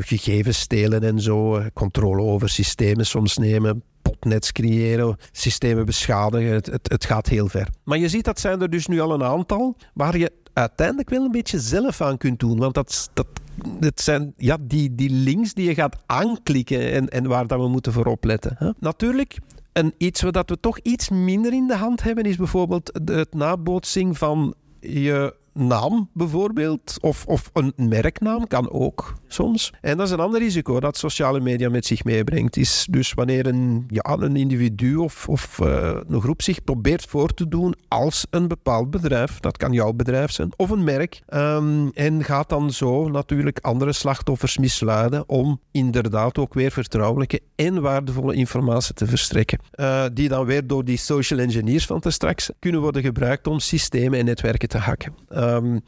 gegevens 0.00 0.58
stelen 0.58 1.02
en 1.02 1.20
zo. 1.20 1.62
controle 1.72 2.22
over 2.22 2.48
systemen 2.48 3.06
soms 3.06 3.36
nemen 3.36 3.82
botnets 4.04 4.52
creëren, 4.52 5.16
systemen 5.32 5.86
beschadigen. 5.86 6.52
Het, 6.52 6.66
het, 6.66 6.90
het, 6.90 7.04
gaat 7.04 7.28
heel 7.28 7.48
ver. 7.48 7.68
Maar 7.84 7.98
je 7.98 8.08
ziet 8.08 8.24
dat 8.24 8.40
zijn 8.40 8.60
er 8.60 8.70
dus 8.70 8.86
nu 8.86 9.00
al 9.00 9.12
een 9.12 9.24
aantal 9.24 9.76
waar 9.94 10.18
je 10.18 10.32
uiteindelijk 10.52 11.10
wel 11.10 11.24
een 11.24 11.30
beetje 11.30 11.60
zelf 11.60 12.00
aan 12.00 12.16
kunt 12.16 12.40
doen. 12.40 12.58
Want 12.58 12.74
dat, 12.74 13.10
dat, 13.12 13.26
dat 13.80 14.00
zijn 14.00 14.34
ja, 14.36 14.56
die, 14.60 14.94
die 14.94 15.10
links 15.10 15.54
die 15.54 15.68
je 15.68 15.74
gaat 15.74 15.96
aanklikken 16.06 16.92
en, 16.92 17.08
en 17.08 17.26
waar 17.26 17.46
dat 17.46 17.60
we 17.60 17.68
moeten 17.68 17.92
voor 17.92 18.06
opletten. 18.06 18.54
Hè? 18.58 18.70
Natuurlijk, 18.78 19.38
en 19.72 19.94
iets 19.98 20.22
wat 20.22 20.50
we 20.50 20.60
toch 20.60 20.78
iets 20.78 21.08
minder 21.08 21.52
in 21.52 21.66
de 21.66 21.76
hand 21.76 22.02
hebben, 22.02 22.24
is 22.24 22.36
bijvoorbeeld 22.36 23.00
het 23.04 23.34
nabootsing 23.34 24.18
van 24.18 24.54
je 24.80 25.34
naam 25.54 26.08
bijvoorbeeld, 26.12 26.96
of, 27.00 27.26
of 27.26 27.50
een 27.52 27.72
merknaam 27.76 28.46
kan 28.46 28.70
ook 28.70 29.14
soms. 29.28 29.72
En 29.80 29.96
dat 29.96 30.06
is 30.06 30.12
een 30.12 30.20
ander 30.20 30.40
risico 30.40 30.80
dat 30.80 30.96
sociale 30.96 31.40
media 31.40 31.70
met 31.70 31.86
zich 31.86 32.04
meebrengt. 32.04 32.56
Is 32.56 32.86
dus 32.90 33.12
wanneer 33.12 33.46
een, 33.46 33.86
ja, 33.88 34.16
een 34.20 34.36
individu 34.36 34.96
of, 34.96 35.28
of 35.28 35.58
uh, 35.62 35.96
een 36.08 36.20
groep 36.20 36.42
zich 36.42 36.64
probeert 36.64 37.04
voor 37.04 37.34
te 37.34 37.48
doen 37.48 37.74
als 37.88 38.26
een 38.30 38.48
bepaald 38.48 38.90
bedrijf, 38.90 39.40
dat 39.40 39.56
kan 39.56 39.72
jouw 39.72 39.92
bedrijf 39.92 40.30
zijn, 40.30 40.52
of 40.56 40.70
een 40.70 40.84
merk, 40.84 41.22
um, 41.34 41.90
en 41.94 42.24
gaat 42.24 42.48
dan 42.48 42.72
zo 42.72 43.08
natuurlijk 43.08 43.58
andere 43.58 43.92
slachtoffers 43.92 44.58
misleiden 44.58 45.28
om 45.28 45.60
inderdaad 45.72 46.38
ook 46.38 46.54
weer 46.54 46.70
vertrouwelijke 46.70 47.40
en 47.54 47.80
waardevolle 47.80 48.34
informatie 48.34 48.94
te 48.94 49.06
verstrekken. 49.06 49.58
Uh, 49.74 50.04
die 50.12 50.28
dan 50.28 50.44
weer 50.44 50.66
door 50.66 50.84
die 50.84 50.96
social 50.96 51.38
engineers 51.38 51.86
van 51.86 52.00
te 52.00 52.10
straks 52.10 52.50
kunnen 52.58 52.80
worden 52.80 53.02
gebruikt 53.02 53.46
om 53.46 53.58
systemen 53.58 54.18
en 54.18 54.24
netwerken 54.24 54.68
te 54.68 54.78
hacken. 54.78 55.14
Um, 55.44 55.80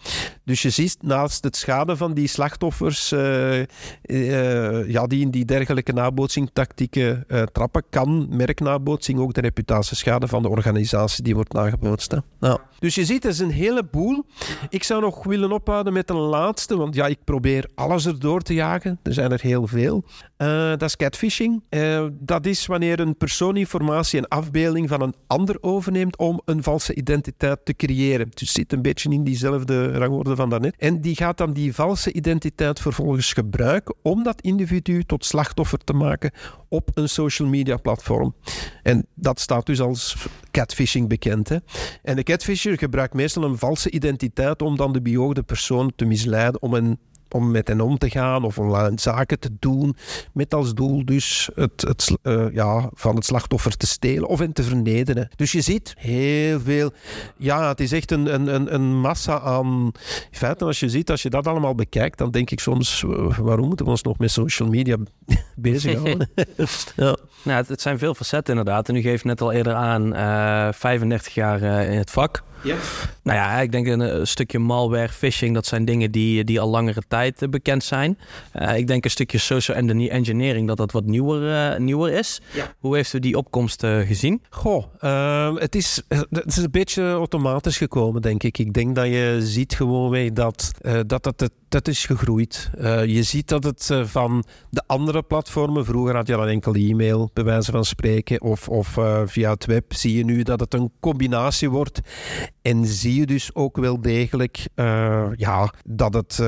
dus 0.44 0.62
je 0.62 0.70
ziet 0.70 0.96
naast 1.00 1.44
het 1.44 1.56
schade 1.56 1.96
van 1.96 2.14
die 2.14 2.28
slachtoffers 2.28 3.12
uh, 3.12 3.58
uh, 3.58 4.88
ja, 4.88 5.06
die 5.06 5.20
in 5.20 5.30
die 5.30 5.44
dergelijke 5.44 5.92
nabootsingtactieken 5.92 7.24
uh, 7.28 7.42
trappen, 7.42 7.82
kan 7.90 8.26
merknabootsing 8.30 9.18
ook 9.18 9.34
de 9.34 9.40
reputatieschade 9.40 10.28
van 10.28 10.42
de 10.42 10.48
organisatie 10.48 11.24
die 11.24 11.34
wordt 11.34 11.52
nagebootst. 11.52 12.16
Nou, 12.40 12.58
dus 12.78 12.94
je 12.94 13.04
ziet, 13.04 13.24
er 13.24 13.30
is 13.30 13.38
een 13.38 13.50
heleboel. 13.50 14.24
Ik 14.68 14.82
zou 14.82 15.00
nog 15.00 15.24
willen 15.24 15.52
ophouden 15.52 15.92
met 15.92 16.10
een 16.10 16.16
laatste, 16.16 16.76
want 16.76 16.94
ja, 16.94 17.06
ik 17.06 17.18
probeer 17.24 17.68
alles 17.74 18.06
erdoor 18.06 18.40
te 18.40 18.54
jagen. 18.54 18.98
Er 19.02 19.12
zijn 19.12 19.32
er 19.32 19.40
heel 19.40 19.66
veel. 19.66 20.04
Uh, 20.38 20.68
dat 20.68 20.82
is 20.82 20.96
catfishing. 20.96 21.62
Uh, 21.70 22.06
dat 22.12 22.46
is 22.46 22.66
wanneer 22.66 23.00
een 23.00 23.16
persoon 23.16 23.56
informatie 23.56 24.18
en 24.18 24.28
afbeelding 24.28 24.88
van 24.88 25.02
een 25.02 25.14
ander 25.26 25.56
overneemt 25.60 26.16
om 26.16 26.40
een 26.44 26.62
valse 26.62 26.94
identiteit 26.94 27.58
te 27.64 27.74
creëren. 27.74 28.28
Dus 28.34 28.52
zit 28.52 28.72
een 28.72 28.82
beetje 28.82 29.10
in 29.10 29.24
diezelfde 29.24 29.90
rangorde 29.90 30.36
van 30.36 30.50
daarnet. 30.50 30.74
En 30.78 31.00
die 31.00 31.16
gaat 31.16 31.38
dan 31.38 31.52
die 31.52 31.74
valse 31.74 32.12
identiteit 32.12 32.80
vervolgens 32.80 33.32
gebruiken 33.32 33.94
om 34.02 34.22
dat 34.22 34.40
individu 34.40 35.02
tot 35.02 35.24
slachtoffer 35.24 35.78
te 35.78 35.92
maken 35.92 36.30
op 36.68 36.90
een 36.94 37.08
social 37.08 37.48
media 37.48 37.76
platform. 37.76 38.34
En 38.82 39.06
dat 39.14 39.40
staat 39.40 39.66
dus 39.66 39.80
als 39.80 40.16
catfishing 40.50 41.08
bekend. 41.08 41.48
Hè? 41.48 41.56
En 42.02 42.16
de 42.16 42.22
catfisher 42.22 42.78
gebruikt 42.78 43.14
meestal 43.14 43.44
een 43.44 43.58
valse 43.58 43.90
identiteit 43.90 44.62
om 44.62 44.76
dan 44.76 44.92
de 44.92 45.02
beoogde 45.02 45.42
persoon 45.42 45.92
te 45.96 46.04
misleiden 46.04 46.62
om 46.62 46.74
een 46.74 46.98
om 47.30 47.50
met 47.50 47.68
hen 47.68 47.80
om 47.80 47.98
te 47.98 48.10
gaan 48.10 48.44
of 48.44 48.58
om 48.58 48.98
zaken 48.98 49.38
te 49.38 49.50
doen. 49.58 49.96
Met 50.32 50.54
als 50.54 50.74
doel 50.74 51.04
dus 51.04 51.50
het, 51.54 51.80
het 51.80 52.16
uh, 52.22 52.46
ja, 52.52 52.90
van 52.92 53.14
het 53.14 53.24
slachtoffer 53.24 53.76
te 53.76 53.86
stelen 53.86 54.28
of 54.28 54.38
hen 54.38 54.52
te 54.52 54.62
vernederen. 54.62 55.28
Dus 55.36 55.52
je 55.52 55.60
ziet 55.60 55.94
heel 55.98 56.60
veel. 56.60 56.92
Ja, 57.36 57.68
het 57.68 57.80
is 57.80 57.92
echt 57.92 58.10
een, 58.10 58.34
een, 58.34 58.74
een 58.74 59.00
massa 59.00 59.40
aan 59.40 59.92
feiten. 60.30 60.66
Als 60.66 60.80
je 60.80 60.88
ziet, 60.88 61.10
als 61.10 61.22
je 61.22 61.30
dat 61.30 61.46
allemaal 61.46 61.74
bekijkt, 61.74 62.18
dan 62.18 62.30
denk 62.30 62.50
ik 62.50 62.60
soms: 62.60 63.04
waarom 63.38 63.66
moeten 63.66 63.84
we 63.84 63.90
ons 63.90 64.02
nog 64.02 64.18
met 64.18 64.30
social 64.30 64.68
media 64.68 64.96
bezighouden? 65.56 66.30
ja. 66.96 67.16
Nou, 67.42 67.64
het, 67.66 67.80
zijn 67.80 67.98
veel 67.98 68.14
facetten 68.14 68.56
inderdaad. 68.56 68.88
En 68.88 68.96
u 68.96 69.00
geeft 69.00 69.24
net 69.24 69.40
al 69.40 69.52
eerder 69.52 69.74
aan 69.74 70.14
uh, 70.14 70.72
35 70.72 71.34
jaar 71.34 71.62
in 71.62 71.98
het 71.98 72.10
vak. 72.10 72.42
Ja. 72.66 72.76
Nou 73.22 73.38
ja, 73.38 73.60
ik 73.60 73.72
denk 73.72 73.86
een, 73.86 74.00
een, 74.00 74.26
stukje 74.26 74.58
malware, 74.58 75.08
phishing, 75.08 75.54
dat 75.54 75.66
zijn 75.66 75.84
dingen 75.84 76.10
die, 76.10 76.44
die 76.44 76.60
al 76.60 76.68
langere 76.68 77.02
tijd 77.08 77.42
uh, 77.42 77.48
bekend 77.48 77.84
zijn. 77.84 78.18
Uh, 78.54 78.76
ik 78.76 78.86
denk 78.86 79.04
een 79.04 79.10
stukje 79.10 79.38
social 79.38 79.76
engineering, 79.76 80.66
dat 80.66 80.76
dat 80.76 80.92
wat 80.92 81.04
nieuwer, 81.04 81.72
uh, 81.72 81.78
nieuwer 81.78 82.12
is. 82.12 82.40
Ja. 82.52 82.74
Hoe 82.78 82.96
heeft 82.96 83.12
u 83.12 83.18
die 83.18 83.36
opkomst 83.36 83.80
gezien? 83.80 84.42
Goh, 84.50 84.84
ehm, 85.00 85.54
het, 85.54 85.74
is, 85.74 86.02
het 86.08 86.46
is 86.46 86.56
een 86.56 86.70
beetje 86.70 87.10
automatisch 87.10 87.76
gekomen, 87.76 88.22
denk 88.22 88.42
ik. 88.42 88.58
Ik 88.58 88.72
denk 88.72 88.94
dat 88.94 89.06
je 89.06 89.38
ziet 89.40 89.74
gewoon 89.74 90.10
weer 90.10 90.34
dat, 90.34 90.70
dat, 91.06 91.22
dat 91.22 91.40
het 91.40 91.50
dat 91.68 91.88
is 91.88 92.06
gegroeid. 92.06 92.70
Uh, 92.78 93.04
je 93.04 93.22
ziet 93.22 93.48
dat 93.48 93.64
het 93.64 93.88
uh, 93.92 94.04
van 94.04 94.44
de 94.70 94.82
andere 94.86 95.22
platformen, 95.22 95.84
vroeger 95.84 96.14
had 96.14 96.26
je 96.26 96.32
dan 96.32 96.46
enkel 96.46 96.74
e-mail, 96.74 97.30
bij 97.32 97.44
wijze 97.44 97.70
van 97.70 97.84
spreken, 97.84 98.42
of, 98.42 98.68
of 98.68 98.96
uh, 98.96 99.22
via 99.24 99.50
het 99.50 99.64
web, 99.64 99.92
zie 99.92 100.16
je 100.16 100.24
nu 100.24 100.42
dat 100.42 100.60
het 100.60 100.74
een 100.74 100.90
combinatie 101.00 101.70
wordt. 101.70 102.00
En 102.66 102.86
zie 102.86 103.20
je 103.20 103.26
dus 103.26 103.54
ook 103.54 103.76
wel 103.76 104.00
degelijk 104.00 104.66
ja, 105.36 105.72
dat 105.84 106.14
het, 106.14 106.42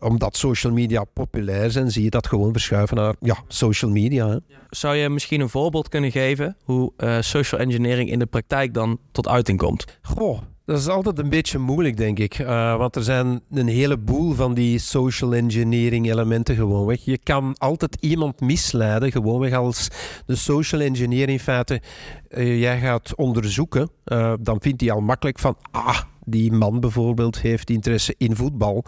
omdat 0.00 0.36
social 0.36 0.72
media 0.72 1.04
populair 1.04 1.70
zijn, 1.70 1.90
zie 1.90 2.02
je 2.02 2.10
dat 2.10 2.26
gewoon 2.26 2.52
verschuiven 2.52 2.96
naar 2.96 3.14
ja, 3.20 3.36
social 3.48 3.90
media. 3.90 4.28
Hè. 4.28 4.36
Zou 4.70 4.96
je 4.96 5.08
misschien 5.08 5.40
een 5.40 5.48
voorbeeld 5.48 5.88
kunnen 5.88 6.10
geven 6.10 6.56
hoe 6.64 6.92
social 7.20 7.60
engineering 7.60 8.10
in 8.10 8.18
de 8.18 8.26
praktijk 8.26 8.74
dan 8.74 8.98
tot 9.12 9.28
uiting 9.28 9.58
komt? 9.58 9.98
Goh, 10.02 10.38
dat 10.64 10.78
is 10.78 10.88
altijd 10.88 11.18
een 11.18 11.28
beetje 11.28 11.58
moeilijk, 11.58 11.96
denk 11.96 12.18
ik. 12.18 12.38
Uh, 12.38 12.76
want 12.76 12.96
er 12.96 13.02
zijn 13.02 13.40
een 13.50 13.68
heleboel 13.68 14.32
van 14.32 14.54
die 14.54 14.78
social 14.78 15.34
engineering 15.34 16.10
elementen 16.10 16.54
gewoonweg. 16.54 17.04
Je 17.04 17.18
kan 17.18 17.54
altijd 17.58 17.96
iemand 18.00 18.40
misleiden, 18.40 19.12
gewoonweg 19.12 19.52
als 19.52 19.88
de 20.26 20.36
social 20.36 20.80
engineer 20.80 21.28
in 21.28 21.40
feite 21.40 21.82
uh, 22.28 22.60
jij 22.60 22.80
gaat 22.80 23.14
onderzoeken. 23.14 23.90
Uh, 24.04 24.32
dan 24.40 24.60
vindt 24.60 24.80
hij 24.80 24.90
al 24.90 25.00
makkelijk 25.00 25.38
van, 25.38 25.56
ah, 25.70 26.00
die 26.24 26.52
man 26.52 26.80
bijvoorbeeld 26.80 27.40
heeft 27.40 27.70
interesse 27.70 28.14
in 28.18 28.36
voetbal. 28.36 28.84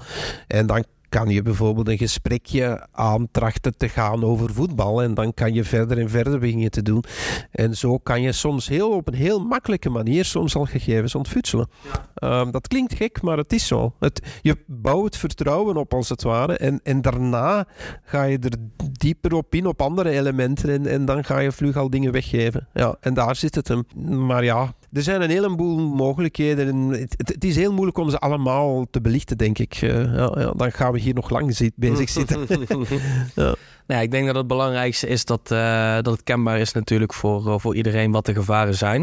En 0.46 0.66
dan 0.66 0.84
kan 1.08 1.28
je 1.28 1.42
bijvoorbeeld 1.42 1.88
een 1.88 1.98
gesprekje 1.98 2.86
aantrachten 2.92 3.76
te 3.76 3.88
gaan 3.88 4.24
over 4.24 4.54
voetbal. 4.54 5.02
En 5.02 5.14
dan 5.14 5.34
kan 5.34 5.54
je 5.54 5.64
verder 5.64 5.98
en 5.98 6.10
verder 6.10 6.38
beginnen 6.38 6.70
te 6.70 6.82
doen. 6.82 7.04
En 7.50 7.76
zo 7.76 7.98
kan 7.98 8.22
je 8.22 8.32
soms 8.32 8.68
heel, 8.68 8.90
op 8.90 9.08
een 9.08 9.14
heel 9.14 9.40
makkelijke 9.40 9.90
manier 9.90 10.24
soms 10.24 10.56
al 10.56 10.64
gegevens 10.64 11.14
ontfutselen. 11.14 11.68
Ehm, 12.14 12.50
dat 12.50 12.68
klinkt 12.68 12.94
gek, 12.94 13.22
maar 13.22 13.36
het 13.36 13.52
is 13.52 13.66
zo. 13.66 13.94
Het, 13.98 14.38
je 14.42 14.56
bouwt 14.66 15.16
vertrouwen 15.16 15.76
op 15.76 15.94
als 15.94 16.08
het 16.08 16.22
ware. 16.22 16.56
En, 16.56 16.80
en 16.82 17.02
daarna 17.02 17.66
ga 18.04 18.22
je 18.22 18.38
er 18.38 18.56
dieper 18.92 19.34
op 19.34 19.54
in, 19.54 19.66
op 19.66 19.82
andere 19.82 20.10
elementen. 20.10 20.70
En, 20.70 20.86
en 20.86 21.04
dan 21.04 21.24
ga 21.24 21.38
je 21.38 21.52
vlug 21.52 21.76
al 21.76 21.90
dingen 21.90 22.12
weggeven. 22.12 22.68
Ja, 22.72 22.96
en 23.00 23.14
daar 23.14 23.36
zit 23.36 23.54
het 23.54 23.68
hem. 23.68 23.84
Maar 24.26 24.44
ja, 24.44 24.74
er 24.92 25.02
zijn 25.02 25.22
een 25.22 25.30
heleboel 25.30 25.78
mogelijkheden. 25.78 26.88
Het, 26.88 27.14
het, 27.16 27.44
is 27.44 27.56
heel 27.56 27.72
moeilijk 27.72 27.98
om 27.98 28.10
ze 28.10 28.18
allemaal 28.18 28.86
te 28.90 29.00
belichten, 29.00 29.38
denk 29.38 29.58
ik. 29.58 29.82
Uh, 29.82 30.14
ja, 30.14 30.32
ja, 30.34 30.52
dan 30.56 30.72
gaan 30.72 30.92
we 30.92 30.98
hier 30.98 31.14
nog 31.14 31.30
lang 31.30 31.56
zit, 31.56 31.72
bezig 31.76 32.08
zitten. 32.08 32.46
ja. 33.34 33.54
Nou, 33.86 34.02
ik 34.02 34.10
denk 34.10 34.26
dat 34.26 34.34
het 34.34 34.46
belangrijkste 34.46 35.06
is 35.06 35.24
dat, 35.24 35.50
uh, 35.52 35.94
dat 35.94 36.06
het 36.06 36.22
kenbaar 36.22 36.58
is 36.58 36.72
natuurlijk 36.72 37.12
voor, 37.12 37.46
uh, 37.46 37.54
voor 37.58 37.76
iedereen 37.76 38.12
wat 38.12 38.26
de 38.26 38.34
gevaren 38.34 38.74
zijn. 38.74 39.00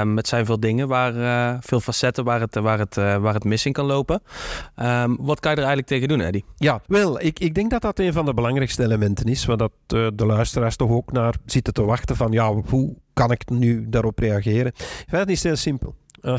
Um, 0.00 0.16
het 0.16 0.28
zijn 0.28 0.46
veel 0.46 0.60
dingen, 0.60 0.88
waar, 0.88 1.14
uh, 1.14 1.56
veel 1.60 1.80
facetten 1.80 2.24
waar 2.24 2.40
het, 2.40 2.54
waar, 2.54 2.78
het, 2.78 2.94
waar 2.94 3.34
het 3.34 3.44
mis 3.44 3.66
in 3.66 3.72
kan 3.72 3.86
lopen. 3.86 4.22
Um, 4.76 5.16
wat 5.20 5.40
kan 5.40 5.50
je 5.50 5.56
er 5.56 5.66
eigenlijk 5.66 5.86
tegen 5.86 6.08
doen, 6.08 6.20
Eddie? 6.20 6.44
Ja, 6.56 6.80
wel, 6.86 7.20
ik, 7.20 7.38
ik 7.38 7.54
denk 7.54 7.70
dat 7.70 7.82
dat 7.82 7.98
een 7.98 8.12
van 8.12 8.24
de 8.24 8.34
belangrijkste 8.34 8.82
elementen 8.82 9.26
is. 9.26 9.44
Waar 9.44 9.56
dat, 9.56 9.72
de 9.86 10.26
luisteraars 10.26 10.76
toch 10.76 10.90
ook 10.90 11.12
naar 11.12 11.34
zitten 11.44 11.72
te 11.72 11.84
wachten 11.84 12.16
van 12.16 12.32
ja, 12.32 12.52
hoe 12.52 12.96
kan 13.16 13.30
ik 13.30 13.50
nu 13.50 13.88
daarop 13.88 14.18
reageren? 14.18 14.72
Feite 15.08 15.32
is 15.32 15.42
het 15.42 15.46
heel 15.46 15.56
simpel. 15.56 15.94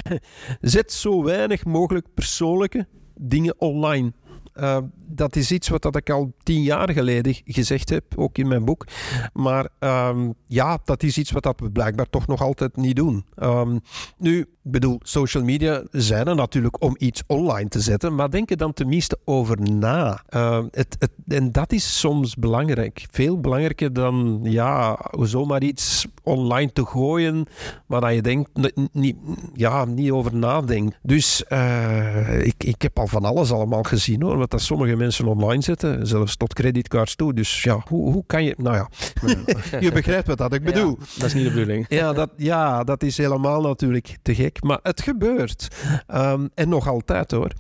zet 0.62 0.92
zo 0.92 1.24
weinig 1.24 1.66
mogelijk 1.66 2.08
persoonlijke 2.14 2.88
dingen 3.16 3.56
online. 3.62 4.14
Uh, 4.60 4.78
dat 5.10 5.36
is 5.36 5.52
iets 5.52 5.70
wat 5.70 5.82
dat 5.82 5.96
ik 5.96 6.10
al 6.10 6.34
tien 6.44 6.62
jaar 6.62 6.92
geleden 6.92 7.36
gezegd 7.46 7.90
heb, 7.90 8.04
ook 8.16 8.38
in 8.38 8.48
mijn 8.48 8.66
boek. 8.66 8.86
Maar 9.34 9.68
um, 9.80 10.34
ja, 10.48 10.80
dat 10.84 11.04
is 11.04 11.18
iets 11.18 11.32
wat 11.32 11.44
dat 11.44 11.60
we 11.60 11.72
blijkbaar 11.72 12.10
toch 12.10 12.28
nog 12.28 12.42
altijd 12.42 12.76
niet 12.76 12.96
doen. 12.96 13.26
Um, 13.36 13.80
nu, 14.18 14.46
bedoel, 14.62 15.00
social 15.04 15.44
media 15.44 15.84
zijn 15.92 16.28
er 16.28 16.36
natuurlijk 16.36 16.84
om 16.84 16.96
iets 16.98 17.24
online 17.28 17.70
te 17.70 17.80
zetten, 17.80 18.16
maar 18.16 18.32
denk 18.32 18.52
er 18.52 18.58
dan 18.58 18.74
tenminste 18.74 19.20
over 19.26 19.62
na. 19.62 20.24
Het, 20.72 20.96
het, 21.00 21.12
en 21.28 21.52
dat 21.52 21.72
is 21.72 22.00
soms 22.00 22.36
belangrijk. 22.36 23.06
Veel 23.12 23.40
belangrijker 23.40 23.94
dan 23.94 24.40
ja, 24.44 25.00
zomaar 25.12 25.64
iets 25.64 26.08
online 26.24 26.72
te 26.72 26.86
gooien 26.86 27.46
waar 27.86 28.14
je 28.14 28.22
denkt, 28.22 28.50
niet, 28.92 29.16
ja, 29.54 29.86
niet 29.86 30.12
over 30.12 30.36
nadenkt. 30.36 30.98
Dus 31.02 31.44
uh, 31.50 32.46
ik, 32.46 32.64
ik 32.64 32.82
heb 32.82 33.00
al 33.00 33.08
van 33.08 33.26
alles 33.26 33.52
allemaal 33.52 33.84
gezien 33.84 34.22
hoor, 34.22 34.38
dat 34.52 34.62
sommige 34.62 34.96
mensen 34.96 35.28
online 35.28 35.62
zetten, 35.62 36.08
zelfs 36.08 36.36
tot 36.36 36.54
creditcards 36.54 37.16
toe. 37.16 37.34
Dus 37.34 37.64
ja, 37.64 37.84
hoe, 37.88 38.12
hoe 38.12 38.24
kan 38.26 38.44
je, 38.44 38.56
nou 38.58 38.76
ja, 38.76 38.90
je 39.80 39.92
begrijpt 39.92 40.28
wat 40.28 40.38
dat 40.38 40.54
ik 40.54 40.64
bedoel. 40.64 40.98
dat 40.98 41.28
is 41.28 41.34
niet 41.34 41.44
de 41.44 41.50
bedoeling. 41.50 41.86
Ja, 41.90 42.14
dat, 42.14 42.30
ja, 42.38 42.84
dat 42.84 43.04
is 43.04 43.18
helemaal 43.18 43.62
natuurlijk 43.62 44.18
te 44.22 44.36
gek. 44.36 44.64
Maar 44.64 44.80
het 44.84 45.02
gebeurt. 45.02 45.68
Um, 46.16 46.50
en 46.54 46.70
nog 46.70 46.88
altijd 46.88 47.32
hoor. 47.32 47.52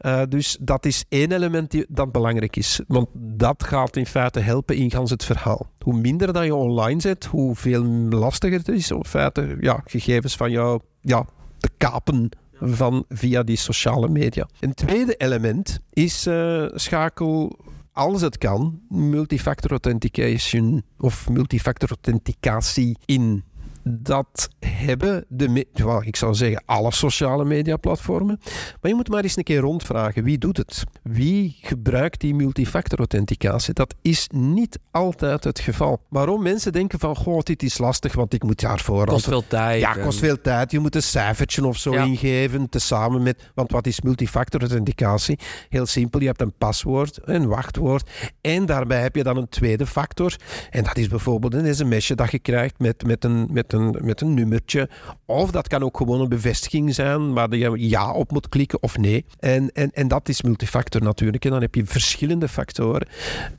Uh, 0.00 0.22
dus 0.28 0.56
dat 0.60 0.86
is 0.86 1.04
één 1.08 1.32
element 1.32 1.70
die, 1.70 1.86
dat 1.88 2.12
belangrijk 2.12 2.56
is. 2.56 2.80
Want 2.86 3.08
dat 3.12 3.64
gaat 3.64 3.96
in 3.96 4.06
feite 4.06 4.40
helpen 4.40 4.76
in 4.76 4.90
gans 4.90 5.10
het 5.10 5.24
verhaal. 5.24 5.66
Hoe 5.80 6.00
minder 6.00 6.32
dat 6.32 6.44
je 6.44 6.54
online 6.54 7.00
zet, 7.00 7.24
hoe 7.24 7.54
veel 7.54 7.84
lastiger 8.10 8.58
het 8.58 8.68
is 8.68 8.90
om 8.90 8.98
in 8.98 9.04
feite 9.04 9.56
ja, 9.60 9.80
gegevens 9.84 10.36
van 10.36 10.50
jou 10.50 10.80
ja, 11.00 11.26
te 11.58 11.70
kapen 11.76 12.28
van 12.60 13.04
via 13.08 13.42
die 13.42 13.56
sociale 13.56 14.08
media. 14.08 14.48
Een 14.60 14.74
tweede 14.74 15.14
element 15.16 15.80
is 15.90 16.26
uh, 16.26 16.66
schakel 16.74 17.58
als 17.92 18.20
het 18.20 18.38
kan, 18.38 18.80
multifactor 18.88 19.70
authentication 19.70 20.82
of 20.98 21.28
multifactor 21.28 21.88
authenticatie 21.88 22.96
in 23.04 23.44
dat 23.88 24.48
hebben 24.58 25.24
de, 25.28 25.66
well, 25.72 26.00
ik 26.04 26.16
zou 26.16 26.34
zeggen, 26.34 26.62
alle 26.64 26.92
sociale 26.92 27.44
mediaplatformen. 27.44 28.38
Maar 28.80 28.90
je 28.90 28.94
moet 28.94 29.08
maar 29.08 29.22
eens 29.22 29.36
een 29.36 29.42
keer 29.42 29.60
rondvragen, 29.60 30.24
wie 30.24 30.38
doet 30.38 30.56
het? 30.56 30.84
Wie 31.02 31.56
gebruikt 31.60 32.20
die 32.20 32.34
multifactor 32.34 32.98
authenticatie? 32.98 33.74
Dat 33.74 33.94
is 34.02 34.28
niet 34.34 34.78
altijd 34.90 35.44
het 35.44 35.58
geval. 35.58 36.00
Waarom 36.08 36.42
mensen 36.42 36.72
denken 36.72 36.98
van, 36.98 37.16
goh, 37.16 37.40
dit 37.40 37.62
is 37.62 37.78
lastig, 37.78 38.14
want 38.14 38.34
ik 38.34 38.42
moet 38.42 38.60
daarvoor... 38.60 39.06
Kost 39.06 39.24
veel 39.24 39.46
tijd. 39.46 39.80
Ja, 39.80 39.92
kost 39.92 40.18
veel 40.18 40.40
tijd. 40.40 40.70
Je 40.70 40.78
moet 40.78 40.94
een 40.94 41.02
cijfertje 41.02 41.66
of 41.66 41.76
zo 41.76 41.92
ingeven, 41.92 42.68
tezamen 42.68 43.22
met... 43.22 43.50
Want 43.54 43.70
wat 43.70 43.86
is 43.86 44.00
multifactor 44.00 44.60
authenticatie? 44.60 45.38
Heel 45.68 45.86
simpel, 45.86 46.20
je 46.20 46.26
hebt 46.26 46.40
een 46.40 46.54
paswoord, 46.58 47.18
een 47.22 47.46
wachtwoord 47.46 48.10
en 48.40 48.66
daarbij 48.66 49.00
heb 49.00 49.16
je 49.16 49.22
dan 49.22 49.36
een 49.36 49.48
tweede 49.48 49.86
factor. 49.86 50.36
En 50.70 50.82
dat 50.82 50.96
is 50.96 51.08
bijvoorbeeld 51.08 51.54
een 51.54 51.74
sms'je 51.74 52.14
dat 52.14 52.30
je 52.30 52.38
krijgt 52.38 52.78
met, 52.78 53.06
met 53.06 53.24
een... 53.24 53.48
Met 53.50 53.72
een, 53.72 53.75
met 54.00 54.20
een 54.20 54.34
nummertje. 54.34 54.88
Of 55.26 55.50
dat 55.50 55.68
kan 55.68 55.82
ook 55.82 55.96
gewoon 55.96 56.20
een 56.20 56.28
bevestiging 56.28 56.94
zijn 56.94 57.32
waar 57.32 57.56
je 57.56 57.88
ja 57.88 58.12
op 58.12 58.30
moet 58.30 58.48
klikken 58.48 58.82
of 58.82 58.98
nee. 58.98 59.24
En, 59.38 59.70
en, 59.72 59.90
en 59.92 60.08
dat 60.08 60.28
is 60.28 60.42
multifactor 60.42 61.02
natuurlijk. 61.02 61.44
En 61.44 61.50
dan 61.50 61.60
heb 61.60 61.74
je 61.74 61.86
verschillende 61.86 62.48
factoren. 62.48 63.08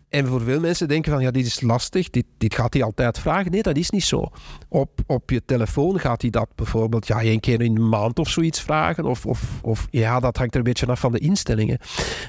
En 0.09 0.27
voor 0.27 0.41
veel 0.41 0.59
mensen 0.59 0.87
denken 0.87 1.11
van, 1.11 1.21
ja, 1.21 1.31
dit 1.31 1.45
is 1.45 1.61
lastig, 1.61 2.09
dit, 2.09 2.25
dit 2.37 2.55
gaat 2.55 2.73
hij 2.73 2.83
altijd 2.83 3.19
vragen. 3.19 3.51
Nee, 3.51 3.61
dat 3.61 3.77
is 3.77 3.89
niet 3.89 4.03
zo. 4.03 4.29
Op, 4.69 4.89
op 5.05 5.29
je 5.29 5.41
telefoon 5.45 5.99
gaat 5.99 6.21
hij 6.21 6.29
dat 6.29 6.47
bijvoorbeeld 6.55 7.07
ja, 7.07 7.21
één 7.21 7.39
keer 7.39 7.61
in 7.61 7.75
een 7.75 7.89
maand 7.89 8.19
of 8.19 8.29
zoiets 8.29 8.61
vragen. 8.61 9.05
Of, 9.05 9.25
of, 9.25 9.59
of 9.61 9.87
ja, 9.89 10.19
dat 10.19 10.37
hangt 10.37 10.53
er 10.53 10.59
een 10.59 10.65
beetje 10.65 10.85
af 10.85 10.99
van 10.99 11.11
de 11.11 11.19
instellingen. 11.19 11.79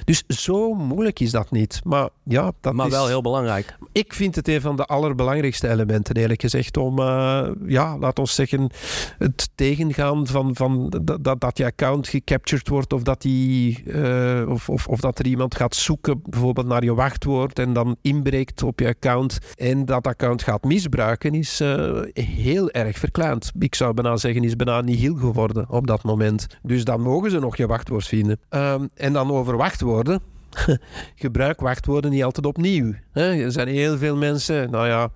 Dus 0.05 0.25
zo 0.27 0.75
moeilijk 0.75 1.21
is 1.21 1.31
dat 1.31 1.51
niet. 1.51 1.81
Maar 1.85 2.09
ja, 2.23 2.53
dat 2.61 2.75
maar 2.75 2.87
is... 2.87 2.93
wel 2.93 3.07
heel 3.07 3.23
belangrijk. 3.23 3.77
Ik 3.93 4.15
vind 4.15 4.35
het 4.35 4.49
een 4.49 4.61
van 4.61 4.77
de 4.77 4.85
allerbelangrijkste 4.85 5.69
elementen, 5.69 6.15
eerlijk 6.15 6.41
gezegd, 6.41 6.77
om, 6.77 6.99
uh, 6.99 7.49
ja, 7.67 7.99
laat 7.99 8.19
ons 8.19 8.35
zeggen, 8.35 8.71
het 9.19 9.51
tegengaan 9.55 10.27
van, 10.27 10.55
van 10.55 10.89
dat, 11.03 11.25
dat, 11.25 11.41
dat 11.41 11.59
je 11.59 11.65
account 11.65 12.09
gecaptured 12.09 12.69
wordt 12.69 12.93
of 12.93 13.03
dat, 13.03 13.23
die, 13.23 13.83
uh, 13.87 14.49
of, 14.49 14.69
of, 14.69 14.87
of 14.87 15.01
dat 15.01 15.19
er 15.19 15.27
iemand 15.27 15.57
gaat 15.57 15.75
zoeken, 15.75 16.21
bijvoorbeeld 16.25 16.67
naar 16.67 16.85
je 16.85 16.95
wachtwoord 16.95 17.59
en 17.59 17.73
dan 17.85 17.97
inbreekt 18.03 18.63
op 18.63 18.81
je 18.81 18.87
account 18.87 19.39
en 19.57 19.85
dat 19.85 20.07
account 20.07 20.43
gaat 20.43 20.65
misbruiken, 20.65 21.35
is 21.35 21.61
uh, 21.61 22.03
heel 22.13 22.71
erg 22.71 22.99
verkleind. 22.99 23.53
Ik 23.59 23.75
zou 23.75 23.95
bijna 23.95 24.17
zeggen, 24.17 24.45
is 24.45 24.57
bijna 24.57 24.81
nihil 24.81 25.15
geworden 25.15 25.67
op 25.69 25.87
dat 25.87 26.03
moment. 26.03 26.47
Dus 26.63 26.85
dan 26.85 27.01
mogen 27.01 27.31
ze 27.31 27.39
nog 27.39 27.57
je 27.57 27.67
wachtwoord 27.67 28.07
vinden. 28.07 28.41
Um, 28.51 28.89
en 28.95 29.13
dan 29.13 29.31
over 29.31 29.57
wachtwoorden 29.57 30.21
gebruik 31.25 31.61
wachtwoorden 31.61 32.11
niet 32.11 32.25
altijd 32.25 32.47
opnieuw. 32.47 32.93
Er 33.13 33.53
zijn 33.53 33.69
heel 33.69 33.99
veel 33.99 34.17
mensen, 34.17 34.71
nou 34.71 34.87
ja, 34.87 35.11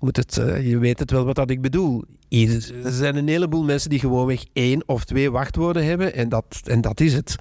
moet 0.00 0.16
het, 0.16 0.34
je 0.62 0.78
weet 0.78 0.98
het 0.98 1.10
wel 1.10 1.24
wat 1.24 1.34
dat 1.34 1.50
ik 1.50 1.60
bedoel. 1.60 2.04
Er 2.28 2.92
zijn 2.92 3.16
een 3.16 3.28
heleboel 3.28 3.64
mensen 3.64 3.90
die 3.90 3.98
gewoonweg 3.98 4.44
één 4.52 4.82
of 4.86 5.04
twee 5.04 5.30
wachtwoorden 5.30 5.84
hebben 5.84 6.14
en 6.14 6.28
dat, 6.28 6.60
en 6.64 6.80
dat 6.80 7.00
is 7.00 7.14
het. 7.14 7.36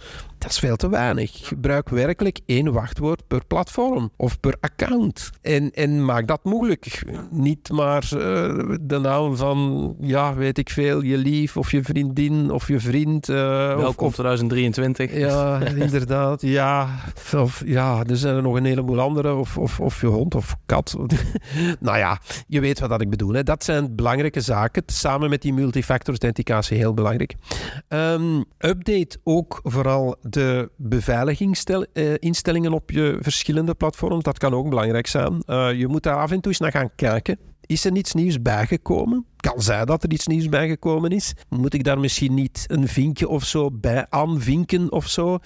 Dat 0.48 0.56
is 0.56 0.62
veel 0.62 0.75
te 0.75 0.89
weinig. 0.89 1.48
Gebruik 1.48 1.89
werkelijk 1.89 2.39
één 2.46 2.74
wachtwoord 2.74 3.27
per 3.27 3.46
platform 3.46 4.12
of 4.16 4.39
per 4.39 4.56
account. 4.60 5.30
En, 5.42 5.72
en 5.72 6.06
maak 6.06 6.27
dat 6.27 6.44
mogelijk. 6.44 7.04
Niet 7.32 7.70
maar 7.70 8.10
uh, 8.13 8.20
de 8.82 9.00
naam 9.00 9.36
van, 9.36 9.96
ja, 10.01 10.36
weet 10.36 10.58
ik 10.58 10.70
veel, 10.70 11.01
je 11.01 11.18
lief 11.18 11.58
of 11.58 11.72
je 11.72 11.84
vriendin 11.84 12.51
of 12.51 12.68
je 12.68 12.80
vriend. 12.80 13.30
Uh, 13.30 13.38
Welkom 13.75 14.08
of, 14.08 14.13
2023. 14.13 15.18
Ja, 15.18 15.60
inderdaad. 15.86 16.42
Ja, 16.42 16.89
of, 17.36 17.63
ja, 17.66 18.04
er 18.04 18.18
zijn 18.18 18.36
er 18.36 18.42
nog 18.42 18.56
een 18.56 18.66
heleboel 18.66 19.00
andere. 19.00 19.34
Of, 19.34 19.58
of, 19.58 19.80
of 19.80 20.01
je 20.01 20.08
hond 20.08 20.36
of 20.36 20.56
kat. 20.66 20.96
nou 21.80 21.98
ja, 21.98 22.20
je 22.48 22.60
weet 22.60 22.80
wat 22.80 22.89
dat 22.89 23.01
ik 23.01 23.10
bedoel. 23.10 23.34
Hè. 23.34 23.44
Dat 23.44 23.63
zijn 23.63 23.96
belangrijke 23.96 24.42
zaken. 24.42 24.84
Samen 24.86 25.30
met 25.30 25.42
die 25.42 25.54
multifactor 25.54 26.10
authenticatie 26.10 26.77
heel 26.77 26.94
belangrijk. 26.94 27.36
Um, 27.88 28.46
update 28.58 29.18
ook 29.24 29.60
vooral 29.63 30.16
de 30.22 30.37
beveiligingsinstellingen 30.75 32.74
op 32.74 32.91
je 32.91 33.17
verschillende 33.22 33.74
platforms. 33.74 34.24
Dat 34.24 34.38
kan 34.38 34.53
ook 34.53 34.70
belangrijk 34.70 35.08
zijn. 35.08 35.44
Uh, 35.46 35.74
je 35.74 35.88
moet 35.88 36.03
daar 36.03 36.17
af 36.17 36.32
en 36.32 36.41
toe 36.41 36.51
eens 36.51 36.62
naar 36.62 36.72
gaan 36.72 36.96
kijken. 36.96 37.39
Is 37.65 37.86
er 37.86 37.96
iets 37.96 38.13
nieuws 38.13 38.41
bijgekomen? 38.41 39.25
Kan 39.36 39.62
zijn 39.62 39.86
dat 39.86 40.03
er 40.03 40.12
iets 40.12 40.27
nieuws 40.27 40.50
bijgekomen 40.50 41.12
is? 41.12 41.34
Moet 41.50 41.74
ik 41.74 41.84
daar 41.84 42.00
misschien 42.00 42.34
niet 42.34 42.63
een 42.67 42.88
vinkje 42.88 43.27
of 43.27 43.44
zo 43.44 43.72
bij 43.72 44.06
aanvinken 44.10 44.91
of 44.91 45.08
zo? 45.08 45.38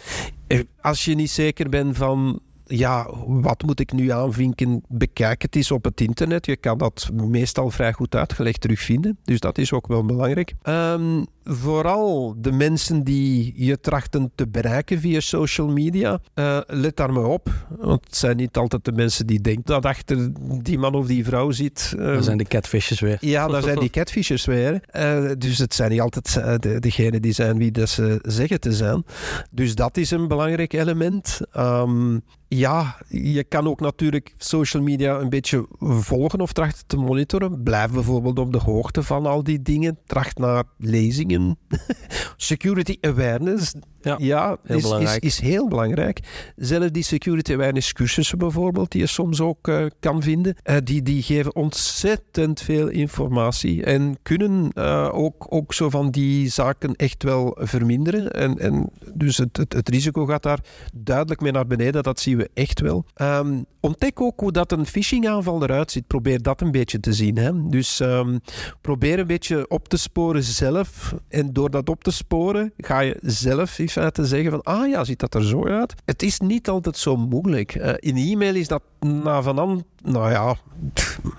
Als 0.81 1.05
je 1.05 1.15
niet 1.15 1.31
zeker 1.31 1.69
bent 1.69 1.97
van 1.97 2.39
ja, 2.65 3.09
wat 3.27 3.63
moet 3.63 3.79
ik 3.79 3.91
nu 3.91 4.09
aanvinken? 4.11 4.83
Bekijk 4.87 5.41
het 5.41 5.55
eens 5.55 5.71
op 5.71 5.83
het 5.83 6.01
internet. 6.01 6.45
Je 6.45 6.55
kan 6.55 6.77
dat 6.77 7.09
meestal 7.13 7.69
vrij 7.69 7.93
goed 7.93 8.15
uitgelegd 8.15 8.61
terugvinden. 8.61 9.17
Dus 9.23 9.39
dat 9.39 9.57
is 9.57 9.73
ook 9.73 9.87
wel 9.87 10.05
belangrijk. 10.05 10.53
Um, 10.63 11.25
vooral 11.43 12.35
de 12.37 12.51
mensen 12.51 13.03
die 13.03 13.53
je 13.55 13.79
trachten 13.79 14.31
te 14.35 14.47
bereiken 14.47 14.99
via 14.99 15.19
social 15.19 15.67
media, 15.67 16.19
uh, 16.35 16.59
let 16.67 16.95
daar 16.95 17.13
maar 17.13 17.25
op. 17.25 17.49
Want 17.69 18.05
het 18.05 18.15
zijn 18.15 18.37
niet 18.37 18.57
altijd 18.57 18.85
de 18.85 18.91
mensen 18.91 19.27
die 19.27 19.41
denken 19.41 19.63
dat 19.65 19.85
achter 19.85 20.31
die 20.61 20.77
man 20.77 20.93
of 20.93 21.07
die 21.07 21.25
vrouw 21.25 21.51
zit. 21.51 21.93
Uh, 21.97 22.05
daar 22.05 22.23
zijn 22.23 22.37
de 22.37 22.43
catfishes 22.43 22.99
weer. 22.99 23.17
Ja, 23.19 23.47
daar 23.47 23.63
zijn 23.63 23.79
die 23.79 23.89
catfishes 23.99 24.45
weer. 24.45 24.81
Uh, 24.95 25.31
dus 25.37 25.57
het 25.57 25.73
zijn 25.73 25.91
niet 25.91 26.01
altijd 26.01 26.33
de, 26.61 26.79
degenen 26.79 27.21
die 27.21 27.33
zijn 27.33 27.57
wie 27.57 27.71
dat 27.71 27.89
ze 27.89 28.19
zeggen 28.21 28.59
te 28.59 28.73
zijn. 28.73 29.05
Dus 29.51 29.75
dat 29.75 29.97
is 29.97 30.11
een 30.11 30.27
belangrijk 30.27 30.73
element. 30.73 31.39
Um, 31.57 32.23
ja, 32.57 32.97
je 33.07 33.43
kan 33.43 33.67
ook 33.67 33.79
natuurlijk 33.79 34.33
social 34.37 34.83
media 34.83 35.19
een 35.19 35.29
beetje 35.29 35.67
volgen 35.79 36.41
of 36.41 36.53
trachten 36.53 36.87
te 36.87 36.97
monitoren. 36.97 37.63
Blijf 37.63 37.91
bijvoorbeeld 37.91 38.39
op 38.39 38.51
de 38.51 38.57
hoogte 38.57 39.03
van 39.03 39.25
al 39.25 39.43
die 39.43 39.61
dingen. 39.61 39.97
Tracht 40.05 40.37
naar 40.37 40.63
lezingen. 40.77 41.30
security 42.37 42.99
awareness. 43.03 43.75
Ja, 44.01 44.15
ja 44.19 44.57
heel 44.63 44.77
is, 44.77 44.81
belangrijk. 44.83 45.23
Is, 45.23 45.39
is, 45.39 45.47
heel 45.47 45.67
belangrijk. 45.67 46.19
Zelfs 46.55 46.91
die 46.91 47.03
security 47.03 47.53
awareness 47.53 47.93
cursussen 47.93 48.37
bijvoorbeeld, 48.37 48.91
die 48.91 49.01
je 49.01 49.07
soms 49.07 49.41
ook 49.41 49.67
uh, 49.67 49.85
kan 49.99 50.21
vinden, 50.21 50.55
uh, 50.63 50.75
die, 50.83 51.01
die 51.01 51.23
geven 51.23 51.55
ontzettend 51.55 52.61
veel 52.61 52.87
informatie 52.87 53.83
en 53.83 54.17
kunnen 54.21 54.71
uh, 54.73 55.09
ook, 55.13 55.45
ook 55.49 55.73
zo 55.73 55.89
van 55.89 56.11
die 56.11 56.49
zaken 56.49 56.95
echt 56.95 57.23
wel 57.23 57.57
verminderen. 57.59 58.31
En, 58.31 58.59
en 58.59 58.89
dus 59.13 59.37
het, 59.37 59.57
het, 59.57 59.73
het 59.73 59.89
risico 59.89 60.25
gaat 60.25 60.43
daar 60.43 60.59
duidelijk 60.93 61.41
mee 61.41 61.51
naar 61.51 61.67
beneden, 61.67 62.03
dat 62.03 62.19
zien 62.19 62.37
we 62.37 62.49
echt 62.53 62.79
wel. 62.79 63.05
Um, 63.21 63.65
ontdek 63.81 64.21
ook 64.21 64.39
hoe 64.39 64.51
dat 64.51 64.71
een 64.71 64.85
phishing-aanval 64.85 65.63
eruit 65.63 65.91
ziet. 65.91 66.07
Probeer 66.07 66.41
dat 66.41 66.61
een 66.61 66.71
beetje 66.71 66.99
te 66.99 67.13
zien. 67.13 67.37
Hè? 67.37 67.69
Dus 67.69 67.99
um, 67.99 68.39
probeer 68.81 69.19
een 69.19 69.27
beetje 69.27 69.67
op 69.67 69.87
te 69.87 69.97
sporen 69.97 70.43
zelf. 70.43 71.15
En 71.27 71.53
door 71.53 71.69
dat 71.69 71.89
op 71.89 72.03
te 72.03 72.11
sporen, 72.11 72.73
ga 72.77 72.99
je 72.99 73.17
zelf 73.21 73.69
feite 73.91 74.25
zeggen 74.25 74.51
van, 74.51 74.61
ah 74.61 74.89
ja, 74.89 75.03
ziet 75.03 75.19
dat 75.19 75.35
er 75.35 75.45
zo 75.45 75.67
uit? 75.67 75.93
Het 76.05 76.23
is 76.23 76.39
niet 76.39 76.69
altijd 76.69 76.97
zo 76.97 77.17
moeilijk. 77.17 77.75
Uh, 77.75 77.93
in 77.95 78.15
e-mail 78.17 78.55
is 78.55 78.67
dat 78.67 78.81
na 78.99 79.41
vanand, 79.41 79.83
nou 80.03 80.31
ja, 80.31 80.55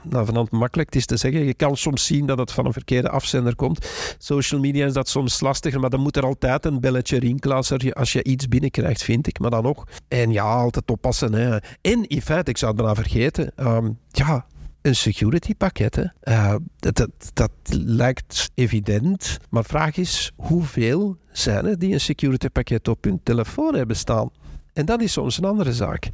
na 0.02 0.24
vanand 0.24 0.50
makkelijk. 0.50 0.88
Het 0.88 0.98
is 0.98 1.06
te 1.06 1.16
zeggen, 1.16 1.44
je 1.44 1.54
kan 1.54 1.76
soms 1.76 2.06
zien 2.06 2.26
dat 2.26 2.38
het 2.38 2.52
van 2.52 2.66
een 2.66 2.72
verkeerde 2.72 3.08
afzender 3.08 3.56
komt. 3.56 3.86
Social 4.18 4.60
media 4.60 4.86
is 4.86 4.92
dat 4.92 5.08
soms 5.08 5.40
lastiger, 5.40 5.80
maar 5.80 5.90
dan 5.90 6.00
moet 6.00 6.16
er 6.16 6.24
altijd 6.24 6.64
een 6.64 6.80
belletje 6.80 7.18
rinkelen 7.18 7.56
als, 7.56 7.72
als 7.94 8.12
je 8.12 8.24
iets 8.24 8.48
binnenkrijgt, 8.48 9.02
vind 9.02 9.26
ik. 9.26 9.38
Maar 9.38 9.50
dan 9.50 9.62
nog. 9.62 9.84
En 10.08 10.32
ja, 10.32 10.44
altijd 10.44 10.90
oppassen. 10.90 11.32
Hè. 11.32 11.56
En 11.80 12.06
in 12.06 12.22
feite, 12.22 12.50
ik 12.50 12.58
zou 12.58 12.72
het 12.72 12.80
bijna 12.80 12.94
vergeten, 12.94 13.52
um, 13.56 13.98
ja, 14.10 14.46
een 14.82 14.96
security 14.96 15.54
pakket. 15.54 15.96
Uh, 16.24 16.54
dat, 16.78 16.96
dat, 16.96 17.10
dat, 17.32 17.50
lijkt 17.70 18.50
evident, 18.54 19.38
maar 19.50 19.64
vraag 19.64 19.96
is 19.96 20.32
hoeveel 20.36 21.16
zijn 21.32 21.66
er 21.66 21.78
die 21.78 21.92
een 21.92 22.00
security 22.00 22.48
pakket 22.48 22.88
op 22.88 23.04
hun 23.04 23.20
telefoon 23.22 23.74
hebben 23.74 23.96
staan? 23.96 24.30
En 24.72 24.86
dat 24.86 25.00
is 25.00 25.12
soms 25.12 25.38
een 25.38 25.44
andere 25.44 25.72
zaak. 25.72 26.08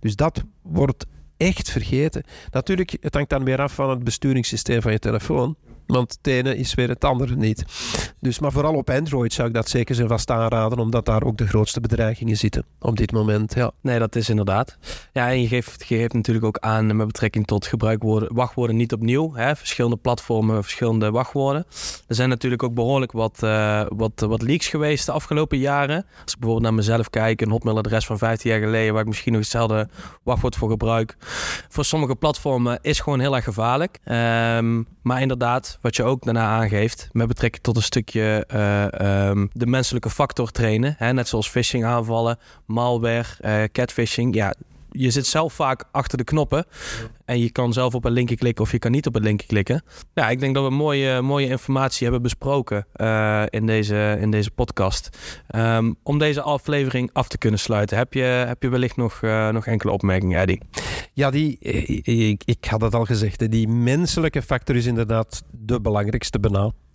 Dus 0.00 0.16
dat 0.16 0.44
wordt 0.62 1.06
echt 1.36 1.70
vergeten. 1.70 2.24
Natuurlijk, 2.50 2.96
het 3.00 3.14
hangt 3.14 3.30
dan 3.30 3.44
weer 3.44 3.60
af 3.60 3.74
van 3.74 3.90
het 3.90 4.04
besturingssysteem 4.04 4.82
van 4.82 4.92
je 4.92 4.98
telefoon. 4.98 5.56
Want 5.90 6.16
het 6.22 6.26
ene 6.26 6.56
is 6.56 6.74
weer 6.74 6.88
het 6.88 7.04
andere 7.04 7.36
niet. 7.36 7.64
Dus, 8.20 8.38
maar 8.38 8.52
vooral 8.52 8.74
op 8.74 8.90
Android 8.90 9.32
zou 9.32 9.48
ik 9.48 9.54
dat 9.54 9.68
zeker 9.68 9.94
zijn 9.94 10.08
vast 10.08 10.30
aanraden, 10.30 10.78
omdat 10.78 11.04
daar 11.04 11.22
ook 11.22 11.36
de 11.36 11.46
grootste 11.46 11.80
bedreigingen 11.80 12.36
zitten 12.36 12.64
op 12.80 12.96
dit 12.96 13.12
moment. 13.12 13.54
Ja. 13.54 13.70
Nee, 13.80 13.98
dat 13.98 14.16
is 14.16 14.28
inderdaad. 14.28 14.78
Ja, 15.12 15.28
en 15.28 15.40
je 15.40 15.48
geeft, 15.48 15.88
je 15.88 15.96
geeft 15.96 16.12
natuurlijk 16.12 16.46
ook 16.46 16.58
aan 16.58 16.96
met 16.96 17.06
betrekking 17.06 17.46
tot 17.46 17.66
gebruikwoorden, 17.66 18.34
wachtwoorden 18.34 18.76
niet 18.76 18.92
opnieuw. 18.92 19.34
Hè? 19.34 19.56
Verschillende 19.56 19.96
platformen, 19.96 20.62
verschillende 20.62 21.10
wachtwoorden. 21.10 21.66
Er 22.06 22.14
zijn 22.14 22.28
natuurlijk 22.28 22.62
ook 22.62 22.74
behoorlijk 22.74 23.12
wat, 23.12 23.40
uh, 23.44 23.82
wat, 23.88 24.20
wat 24.20 24.42
leaks 24.42 24.68
geweest 24.68 25.06
de 25.06 25.12
afgelopen 25.12 25.58
jaren. 25.58 25.96
Als 25.96 26.32
ik 26.32 26.38
bijvoorbeeld 26.38 26.62
naar 26.62 26.74
mezelf 26.74 27.10
kijk, 27.10 27.40
een 27.40 27.50
hotmailadres 27.50 28.06
van 28.06 28.18
15 28.18 28.50
jaar 28.50 28.60
geleden, 28.60 28.92
waar 28.92 29.02
ik 29.02 29.08
misschien 29.08 29.32
nog 29.32 29.40
hetzelfde 29.40 29.88
wachtwoord 30.22 30.56
voor 30.56 30.70
gebruik. 30.70 31.16
Voor 31.68 31.84
sommige 31.84 32.16
platformen 32.16 32.78
is 32.82 33.00
gewoon 33.00 33.20
heel 33.20 33.34
erg 33.34 33.44
gevaarlijk. 33.44 33.98
Um, 34.04 34.86
maar 35.02 35.20
inderdaad, 35.20 35.78
wat 35.80 35.96
je 35.96 36.02
ook 36.02 36.24
daarna 36.24 36.46
aangeeft, 36.46 37.08
met 37.12 37.28
betrekking 37.28 37.62
tot 37.62 37.76
een 37.76 37.82
stukje 37.82 38.46
uh, 38.54 39.28
um, 39.28 39.50
de 39.52 39.66
menselijke 39.66 40.10
factor 40.10 40.50
trainen. 40.50 40.94
Hè, 40.98 41.12
net 41.12 41.28
zoals 41.28 41.48
phishing 41.48 41.84
aanvallen, 41.84 42.38
malware, 42.66 43.28
uh, 43.44 43.62
catfishing. 43.72 44.34
Ja, 44.34 44.54
je 44.90 45.10
zit 45.10 45.26
zelf 45.26 45.52
vaak 45.52 45.84
achter 45.90 46.18
de 46.18 46.24
knoppen. 46.24 46.64
En 47.30 47.38
je 47.38 47.50
kan 47.50 47.72
zelf 47.72 47.94
op 47.94 48.04
een 48.04 48.12
linkje 48.12 48.36
klikken 48.36 48.64
of 48.64 48.72
je 48.72 48.78
kan 48.78 48.90
niet 48.90 49.06
op 49.06 49.14
een 49.14 49.22
linkje 49.22 49.46
klikken. 49.46 49.82
Ja, 50.14 50.28
ik 50.28 50.40
denk 50.40 50.54
dat 50.54 50.64
we 50.64 50.70
mooie, 50.70 51.20
mooie 51.20 51.46
informatie 51.46 52.02
hebben 52.02 52.22
besproken 52.22 52.86
uh, 52.96 53.42
in, 53.48 53.66
deze, 53.66 54.16
in 54.20 54.30
deze 54.30 54.50
podcast. 54.50 55.08
Um, 55.56 55.96
om 56.02 56.18
deze 56.18 56.42
aflevering 56.42 57.10
af 57.12 57.28
te 57.28 57.38
kunnen 57.38 57.60
sluiten. 57.60 57.96
Heb 57.96 58.14
je, 58.14 58.22
heb 58.22 58.62
je 58.62 58.68
wellicht 58.68 58.96
nog, 58.96 59.20
uh, 59.22 59.48
nog 59.48 59.66
enkele 59.66 59.92
opmerkingen, 59.92 60.40
Eddie? 60.40 60.60
Ja, 61.12 61.30
die, 61.30 61.58
ik, 62.02 62.42
ik 62.44 62.64
had 62.64 62.80
het 62.80 62.94
al 62.94 63.04
gezegd. 63.04 63.50
Die 63.50 63.68
menselijke 63.68 64.42
factor 64.42 64.76
is 64.76 64.86
inderdaad 64.86 65.42
de 65.50 65.80
belangrijkste. 65.80 66.38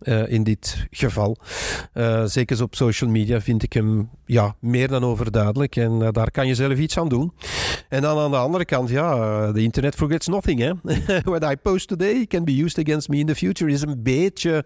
Uh, 0.01 0.31
in 0.31 0.43
dit 0.43 0.87
geval. 0.91 1.37
Uh, 1.93 2.23
zeker 2.25 2.63
op 2.63 2.75
social 2.75 3.09
media 3.09 3.41
vind 3.41 3.63
ik 3.63 3.73
hem 3.73 4.09
ja, 4.25 4.55
meer 4.59 4.87
dan 4.87 5.03
overduidelijk. 5.03 5.75
En 5.75 6.11
daar 6.11 6.31
kan 6.31 6.47
je 6.47 6.55
zelf 6.55 6.77
iets 6.77 6.97
aan 6.97 7.09
doen. 7.09 7.33
En 7.89 8.01
dan 8.01 8.17
aan 8.17 8.31
de 8.31 8.37
andere 8.37 8.65
kant, 8.65 8.89
ja, 8.89 9.51
de 9.51 9.61
internet 9.61 9.95
nothing, 10.27 10.59
hè. 10.59 10.71
What 11.31 11.51
I 11.51 11.55
post 11.55 11.87
today 11.87 12.25
can 12.25 12.43
be 12.43 12.63
used 12.63 12.87
against 12.87 13.09
me 13.09 13.17
in 13.17 13.25
the 13.25 13.35
future 13.35 13.71
is 13.71 13.81
een 13.81 14.03
beetje 14.03 14.65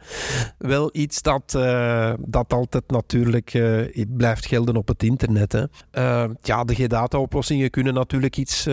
wel 0.57 0.89
iets 0.93 1.21
dat, 1.21 1.53
uh, 1.55 2.13
dat 2.19 2.53
altijd 2.53 2.83
natuurlijk 2.87 3.53
uh, 3.53 4.05
blijft 4.07 4.45
gelden 4.45 4.75
op 4.75 4.87
het 4.87 5.03
internet. 5.03 5.51
Hè. 5.51 5.63
Uh, 5.93 6.23
ja, 6.41 6.63
de 6.63 6.73
G-data-oplossingen 6.73 7.69
kunnen 7.69 7.93
natuurlijk 7.93 8.37
iets, 8.37 8.67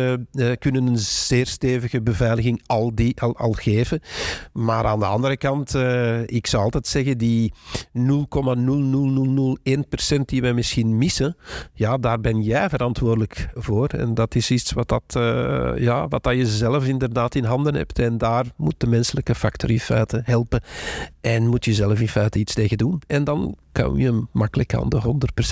kunnen 0.59 0.87
een 0.87 0.99
zeer 0.99 1.47
stevige 1.47 2.03
beveiliging 2.03 2.63
al, 2.67 2.95
die, 2.95 3.21
al, 3.21 3.37
al 3.37 3.53
geven. 3.53 4.01
Maar 4.53 4.85
aan 4.85 4.99
de 4.99 5.05
andere 5.05 5.37
kant, 5.37 5.75
ik 6.27 6.47
zou 6.47 6.63
altijd 6.63 6.87
zeggen, 6.87 7.19
die 7.19 7.53
0,00001% 7.93 7.99
die 10.25 10.43
we 10.43 10.53
misschien 10.53 10.99
missen, 10.99 11.37
ja, 11.75 11.97
daar 11.97 12.21
ben 12.21 12.43
jij 12.43 12.69
verantwoordelijk 12.69 13.49
voor. 13.55 13.89
En 13.89 14.15
dat 14.15 14.35
is 14.35 14.51
iets 14.51 14.73
wat, 14.73 14.89
dat, 14.89 15.03
ja, 15.79 16.09
wat 16.09 16.23
dat 16.23 16.35
je 16.35 16.47
zelf 16.47 16.76
inderdaad 16.85 17.35
in 17.35 17.45
handen 17.45 17.75
hebt. 17.75 17.99
En 17.99 18.19
daar 18.19 18.45
moet 18.57 18.75
de 18.79 18.87
menselijke 18.87 19.35
factor 19.35 19.71
in 19.71 19.81
feite 19.81 20.21
helpen. 20.25 20.61
En 21.21 21.47
moet 21.47 21.65
je 21.65 21.75
zelf 21.75 22.01
in 22.01 22.09
feite 22.09 22.39
iets 22.39 22.55
tegen 22.55 22.79
doen. 22.79 23.03
En 23.07 23.25
dan 23.25 23.57
kan 23.73 23.97
je 23.97 24.27
makkelijk 24.33 24.75
aan 24.75 24.89
de 24.89 25.01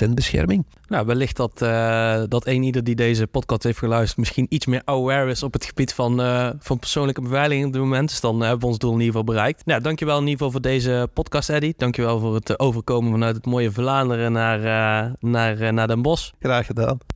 100% 0.07 0.09
bescherming. 0.13 0.65
Nou, 0.87 1.05
wellicht 1.05 1.35
dat, 1.35 1.61
uh, 1.61 2.21
dat 2.27 2.47
een 2.47 2.63
ieder 2.63 2.83
die 2.83 2.95
deze 2.95 3.27
podcast 3.27 3.63
heeft 3.63 3.77
geluisterd... 3.77 4.17
misschien 4.17 4.45
iets 4.49 4.65
meer 4.65 4.81
aware 4.85 5.29
is 5.29 5.43
op 5.43 5.53
het 5.53 5.65
gebied 5.65 5.93
van, 5.93 6.21
uh, 6.21 6.49
van 6.59 6.79
persoonlijke 6.79 7.21
beveiliging 7.21 7.65
op 7.65 7.73
dit 7.73 7.81
moment. 7.81 8.09
Dus 8.09 8.19
dan 8.19 8.41
hebben 8.41 8.59
we 8.59 8.65
ons 8.65 8.77
doel 8.77 8.93
in 8.93 8.99
ieder 8.99 9.15
geval 9.15 9.33
bereikt. 9.33 9.65
Nou, 9.65 9.81
dankjewel 9.81 10.15
in 10.15 10.27
ieder 10.27 10.37
geval 10.37 10.51
voor 10.51 10.61
deze 10.61 11.09
podcast, 11.13 11.49
Eddie. 11.49 11.73
Dankjewel 11.77 12.19
voor 12.19 12.35
het 12.35 12.59
overkomen 12.59 13.11
vanuit 13.11 13.35
het 13.35 13.45
mooie 13.45 13.71
Vlaanderen 13.71 14.31
naar, 14.31 14.59
uh, 14.59 15.13
naar, 15.19 15.73
naar 15.73 15.87
Den 15.87 16.01
Bosch. 16.01 16.31
Graag 16.39 16.65
gedaan. 16.65 17.14